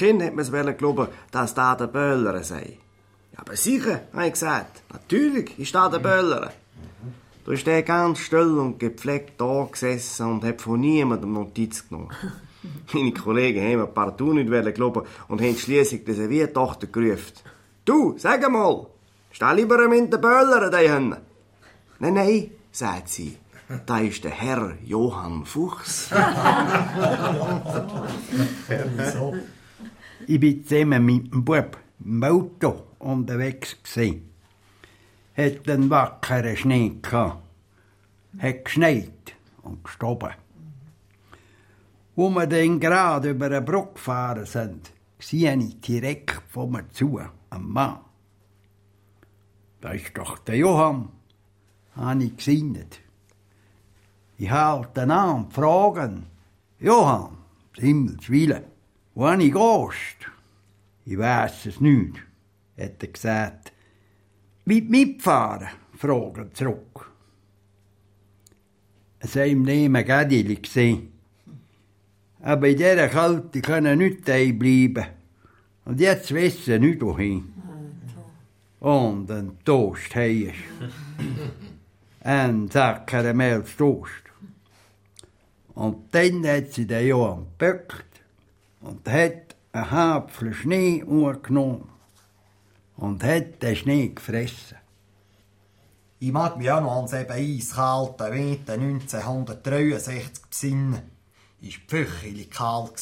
Kind 0.00 0.22
hat 0.22 0.34
mir's 0.34 0.50
wollen 0.50 0.74
glauben, 0.78 1.08
dass 1.30 1.52
da 1.52 1.74
der 1.74 1.88
Böller 1.88 2.42
sei. 2.42 2.78
Ja, 3.34 3.40
aber 3.40 3.54
sicher, 3.54 4.00
habe 4.14 4.26
ich 4.28 4.32
gesagt. 4.32 4.82
Natürlich 4.90 5.58
ist 5.58 5.74
da 5.74 5.90
der 5.90 5.98
Böller. 5.98 6.54
Da 7.44 7.52
ist 7.52 7.66
der 7.66 7.82
ganz 7.82 8.20
still 8.20 8.58
und 8.58 8.78
gepflegt 8.78 9.38
da 9.38 9.68
gesessen 9.70 10.26
und 10.26 10.44
hat 10.44 10.62
von 10.62 10.80
niemandem 10.80 11.34
Notiz 11.34 11.86
genommen. 11.86 12.08
Meine 12.94 13.12
Kollegen 13.12 13.60
haben 13.60 13.80
mir 13.80 13.88
partout 13.88 14.32
nicht 14.32 14.74
glauben 14.74 15.02
und 15.28 15.42
haben 15.42 15.58
schliesslich 15.58 16.02
die 16.02 16.14
Serviertochter 16.14 16.86
gerufen. 16.86 17.34
Du, 17.84 18.14
sag 18.16 18.50
mal, 18.50 18.86
stell 19.30 19.56
lieber 19.56 19.86
mit 19.86 20.10
den 20.10 20.18
Böller 20.18 20.70
da 20.70 20.78
hin. 20.78 21.14
Nein, 21.98 22.14
nein, 22.14 22.52
sagt 22.72 23.10
sie. 23.10 23.36
Da 23.84 23.98
ist 23.98 24.24
der 24.24 24.30
Herr 24.30 24.78
Johann 24.82 25.44
Fuchs. 25.44 26.08
Ich 30.26 30.38
bin 30.38 30.64
zusammen 30.64 31.04
mit 31.04 31.32
dem 31.32 31.44
Bub 31.44 31.78
im 32.04 32.22
Auto 32.22 32.82
unterwegs 32.98 33.76
gewesen. 33.82 34.30
Hat 35.36 35.68
einen 35.68 35.90
wackeren 35.90 36.56
Schnee 36.56 36.92
gehabt. 37.00 37.42
Hat 38.38 38.64
geschneit 38.64 39.34
und 39.62 39.82
gestoben. 39.82 40.30
Wo 42.16 42.28
wir 42.30 42.46
dann 42.46 42.80
gerade 42.80 43.30
über 43.30 43.46
eine 43.46 43.62
Brücke 43.62 43.94
gefahren 43.94 44.44
sind, 44.44 44.92
sehe 45.18 45.56
ich 45.56 45.80
direkt 45.80 46.42
vor 46.48 46.68
mir 46.68 46.88
zu, 46.90 47.18
einen 47.18 47.68
Mann. 47.68 48.00
Da 49.80 49.92
ist 49.92 50.16
doch 50.16 50.38
der 50.38 50.56
Johann, 50.56 51.08
habe 51.96 52.24
ich 52.24 52.36
gesinnet. 52.36 53.00
Ich 54.36 54.50
halte 54.50 55.02
ihn 55.02 55.10
an 55.10 55.36
und 55.36 55.52
frage 55.52 56.22
Johann, 56.78 57.38
Himmels 57.76 58.28
Willen, 58.28 58.64
wo 59.14 59.30
ich 59.32 59.52
gehst? 59.52 60.30
Ich 61.04 61.18
weiß 61.18 61.66
es 61.66 61.80
nicht, 61.80 62.16
hat 62.78 63.02
er 63.02 63.08
gesagt. 63.08 63.72
Mit 64.64 64.88
mitfahren? 64.90 65.68
frage 65.96 66.42
er 66.42 66.54
zurück. 66.54 67.10
Es 69.18 69.32
sei 69.34 69.48
ihm 69.48 69.62
neben 69.62 69.92
Gädeli 70.04 70.56
gesehen. 70.56 71.12
Aber 72.40 72.68
in 72.68 72.76
dieser 72.76 73.08
Kälte 73.08 73.60
können 73.60 73.98
nicht 73.98 74.24
bleiben. 74.24 75.06
Und 75.84 76.00
jetzt 76.00 76.32
wissen 76.32 76.80
nicht 76.80 77.02
wohin. 77.02 77.52
Und 78.78 79.30
ein 79.30 79.58
Toast 79.64 80.14
hast 80.14 80.54
Ein 82.22 82.70
Sack 82.70 83.12
Mehlstoast. 83.34 84.24
Und 85.74 86.14
dann 86.14 86.46
hat 86.46 86.72
sie 86.72 86.86
den 86.86 87.08
Johann 87.08 87.46
gebückt 87.58 88.09
und 88.80 89.08
hat 89.08 89.56
einen 89.72 89.90
Hapfel 89.90 90.52
Schnee 90.52 91.02
angenommen 91.02 91.88
und 92.96 93.22
hat 93.24 93.62
den 93.62 93.76
Schnee 93.76 94.08
gefressen. 94.08 94.78
Ich 96.18 96.32
mag 96.32 96.58
mich 96.58 96.70
auch 96.70 96.82
noch 96.82 96.96
an 96.96 97.02
das 97.04 97.14
eben 97.14 97.30
eiskalten 97.32 98.32
Winter 98.32 98.74
1963 98.74 100.46
besinnen. 100.50 101.00
Es 101.62 101.74
war 101.74 101.80
pfüchelig 101.88 102.50
kalt. 102.50 102.92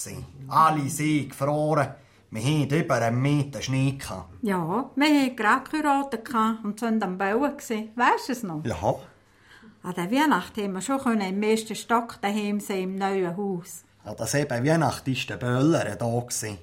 Alle 0.49 0.89
sind 0.89 1.31
gefroren. 1.31 1.95
Wir 2.31 2.43
hatten 2.43 2.74
über 2.85 2.95
einen 2.97 3.22
Meter 3.22 3.62
Schnee. 3.62 3.93
gehabt. 3.93 4.35
Ja, 4.43 4.91
wir 4.95 5.07
hatten 5.07 5.37
gerade 5.37 5.70
geheiratet 5.70 6.29
und 6.62 6.79
sind 6.79 7.03
am 7.03 7.16
Bauen. 7.18 7.53
Weisst 7.57 8.29
du 8.29 8.33
es 8.33 8.43
noch? 8.43 8.64
Ja. 8.64 8.95
An 9.83 9.95
der 9.95 10.11
Weihnacht 10.11 10.57
haben 10.57 10.72
wir 10.72 10.81
schon 10.81 11.20
im 11.20 11.43
ersten 11.43 11.74
Stock 11.74 12.20
daheim 12.20 12.61
sein 12.61 12.83
im 12.83 12.97
neuen 12.97 13.37
Haus. 13.37 13.85
An 14.09 14.16
das 14.16 14.32
eben 14.32 14.64
Weihnacht 14.64 15.06
war 15.06 15.14
der 15.28 15.36
Böller 15.36 15.84
da. 15.84 16.20
gewesen. 16.20 16.56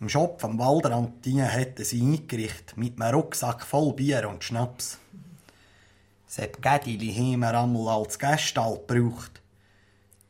Im 0.00 0.08
Shop 0.08 0.42
am 0.42 0.58
Waldrand 0.58 1.12
hätten 1.26 1.84
sie 1.84 2.00
eingerichtet 2.00 2.78
mit 2.78 2.98
einem 2.98 3.14
Rucksack 3.14 3.66
voll 3.66 3.92
Bier 3.92 4.26
und 4.30 4.42
Schnaps. 4.42 4.98
Sepp 6.26 6.62
Gädili 6.62 7.12
haben 7.12 7.40
wir 7.40 7.60
einmal 7.60 7.98
als 7.98 8.18
Gästall 8.18 8.80
gebraucht, 8.86 9.42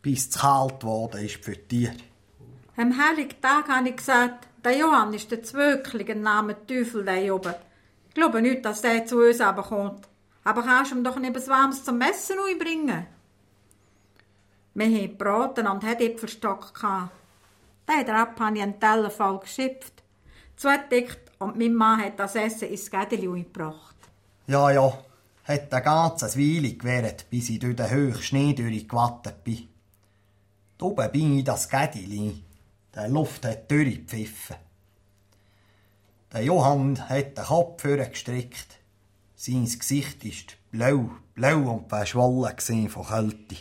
bis 0.02 0.28
es 0.28 0.38
kalt 0.40 0.80
geworden 0.80 1.24
ist 1.24 1.44
für 1.44 1.52
die 1.52 1.68
Tiere. 1.68 1.96
Am 2.76 2.92
heiligen 2.98 3.40
Tag 3.40 3.68
habe 3.68 3.90
ich 3.90 3.96
gesagt, 3.96 4.48
der 4.64 4.76
Johann 4.76 5.14
ist 5.14 5.30
der 5.30 5.44
zwöcklige 5.44 6.16
Name 6.16 6.66
Teufel 6.66 7.04
da 7.04 7.14
oben. 7.32 7.54
Ich 8.08 8.14
glaube 8.14 8.42
nicht, 8.42 8.64
dass 8.64 8.82
der 8.82 9.06
zu 9.06 9.18
uns 9.18 9.38
kommt. 9.38 10.08
Aber 10.42 10.62
kannst 10.62 10.90
du 10.90 10.96
ihm 10.96 11.04
doch 11.04 11.16
nicht 11.16 11.30
etwas 11.30 11.48
Warmes 11.48 11.84
zum 11.84 12.00
Essen 12.00 12.36
bringen? 12.58 13.06
Wir 14.74 14.86
haben 14.86 15.16
gebraten 15.16 15.66
und 15.68 15.84
hatten 15.84 16.02
Äpfelstock. 16.02 16.72
Den 17.88 18.10
Rapp 18.10 18.40
habe 18.40 18.56
ich 18.56 18.62
einen 18.62 18.80
Teller 18.80 19.10
voll 19.10 19.38
geschöpft, 19.38 20.02
zugedeckt 20.56 21.30
und 21.38 21.56
mein 21.56 21.74
Mann 21.74 22.02
hat 22.02 22.18
das 22.18 22.34
Essen 22.34 22.68
ins 22.68 22.90
Gädeli 22.90 23.42
gebracht. 23.42 23.94
Ja, 24.46 24.70
ja, 24.70 24.98
hat 25.44 25.72
eine 25.72 25.82
ganze 25.82 26.38
Weile 26.38 26.74
gewährt, 26.74 27.26
bis 27.30 27.50
ich 27.50 27.60
durch 27.60 27.76
den 27.76 27.90
hohen 27.90 28.20
Schnee 28.20 28.52
durchgewattert 28.52 29.44
bin. 29.44 29.68
Da 30.76 30.86
oben 30.86 31.12
bin 31.12 31.38
ich 31.38 31.44
das 31.44 31.68
Gädeli. 31.68 32.42
Der 32.94 33.08
Luft 33.08 33.44
hat 33.44 33.70
durchgepfiffen. 33.70 34.56
Der 36.32 36.42
Johann 36.42 37.08
hat 37.08 37.36
den 37.38 37.44
Kopf 37.44 37.82
vorgestreckt. 37.82 38.80
Sein 39.36 39.66
Gesicht 39.66 40.24
ist 40.24 40.56
blau, 40.72 41.10
blau 41.34 41.74
und 41.74 41.88
verschwollen 41.88 42.88
von 42.88 43.06
Kälte. 43.06 43.56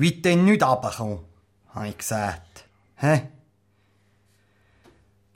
Wie 0.00 0.12
denn 0.12 0.46
nicht 0.46 0.62
runterkommen, 0.62 1.18
habe 1.74 1.88
ich 1.88 1.98
gesagt. 1.98 2.64
Hä? 2.96 3.20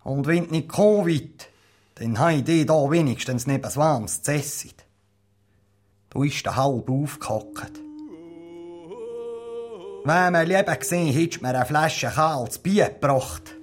Und 0.05 0.27
wenn 0.27 0.47
du 0.47 0.53
nicht 0.53 0.71
kommen 0.71 1.05
willst, 1.05 1.49
dann 1.97 2.19
habe 2.19 2.37
ich 2.37 2.65
da 2.65 2.91
wenigstens 2.91 3.47
neben 3.47 3.63
das 3.63 3.77
warmes 3.77 4.23
zu 4.23 4.33
essen. 4.33 4.73
Du 6.09 6.23
ist 6.23 6.47
der 6.47 6.57
halb 6.57 6.89
aufgehockt. 6.89 7.73
Wenn 10.05 10.33
man 10.33 10.47
lieber 10.47 10.77
gesehen 10.77 11.13
hättest 11.13 11.43
mir 11.43 11.49
eine 11.49 11.67
Flasche 11.67 12.09
kaltes 12.09 12.57
Bier 12.57 12.89
gebracht. 12.89 13.55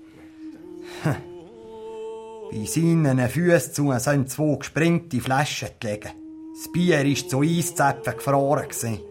Bei 2.51 2.65
seinen 2.65 3.27
Füßen 3.27 3.73
zu 3.73 3.91
sind 3.97 4.29
zwei 4.29 4.55
gesprengte 4.55 5.19
Flaschen 5.19 5.69
gelegen. 5.79 6.11
Das 6.53 6.71
Bier 6.71 7.03
war 7.03 7.27
zu 7.27 7.41
Eiszäpfen 7.41 8.17
gefroren. 8.17 9.10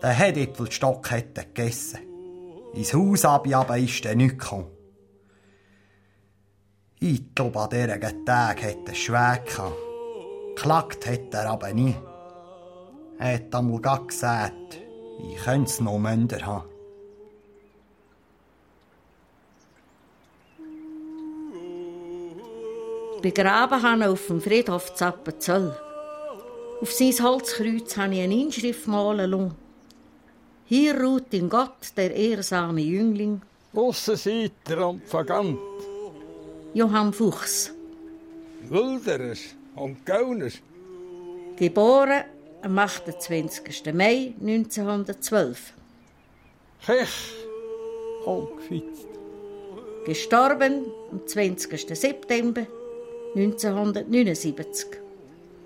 Der 0.00 0.10
Hedäpfelstock 0.10 1.10
hätte 1.10 1.44
gegessen. 1.44 2.00
Ins 2.74 2.94
Haus 2.94 3.24
aber 3.24 3.78
ist 3.78 4.04
er 4.04 4.14
nicht 4.14 4.38
gekommen. 4.38 4.70
Ich 7.00 7.34
glaube, 7.34 7.60
an 7.60 7.70
diesen 7.70 8.24
Tag 8.24 8.62
hätte 8.62 8.90
er 8.90 8.94
schwer 8.94 9.42
gehabt. 9.44 9.76
Geklagt 10.54 11.06
hätte 11.06 11.36
er 11.36 11.50
aber 11.50 11.72
nie. 11.72 11.94
Er 13.18 13.34
hat 13.34 13.54
einmal 13.54 13.80
gesagt, 14.06 14.80
ich 15.30 15.36
könnte 15.42 15.70
es 15.70 15.80
noch 15.80 15.98
Münder 15.98 16.44
haben. 16.46 16.68
Begraben 23.20 23.82
habe 23.82 24.00
ich 24.02 24.06
auf 24.06 24.26
dem 24.28 24.40
Friedhof 24.40 24.94
Zappenzell. 24.94 25.76
Auf 26.80 26.92
sein 26.92 27.12
Holzkreuz 27.20 27.96
habe 27.96 28.14
ich 28.14 28.20
eine 28.20 28.34
Inschrift 28.34 28.86
malen 28.86 29.30
lassen. 29.30 29.67
Hier 30.68 31.00
ruht 31.00 31.32
in 31.32 31.48
Gott 31.48 31.96
der 31.96 32.14
ehrsame 32.14 32.82
Jüngling. 32.82 33.40
Aussenseiter 33.74 34.86
und 34.90 35.10
Vagant. 35.10 35.58
Johann 36.74 37.10
Fuchs. 37.14 37.72
Wilderes 38.68 39.54
und 39.76 40.04
Gauners. 40.04 40.58
Geboren 41.56 42.24
am 42.60 42.78
28. 42.78 43.94
Mai 43.94 44.34
1912. 44.40 45.72
Kech, 46.84 47.32
aufgefitzt. 48.26 49.08
Gestorben 50.04 50.84
am 51.10 51.26
20. 51.26 51.96
September 51.96 52.66
1979. 53.34 54.86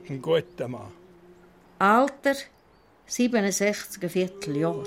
Ein 0.09 0.23
guter 0.23 0.69
Mann. 0.69 0.93
Alter 1.81 2.37
67 3.13 4.09
Vierteljahr. 4.11 4.87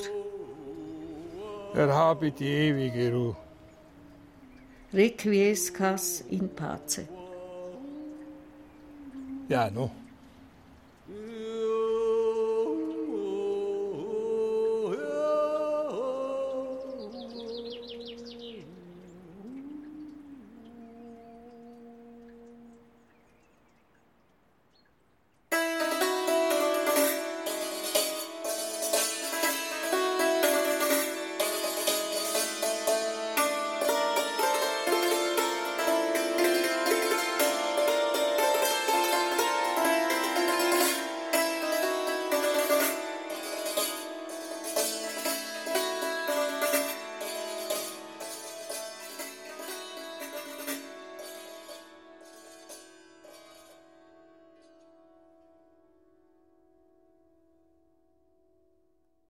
Er 1.75 1.93
habe 1.93 2.31
die 2.31 2.47
ewige 2.47 3.13
Ruhe. 3.13 3.35
Requiescas 4.91 6.23
in 6.31 6.49
pace. 6.49 7.05
Ja, 9.47 9.69
no. 9.69 9.91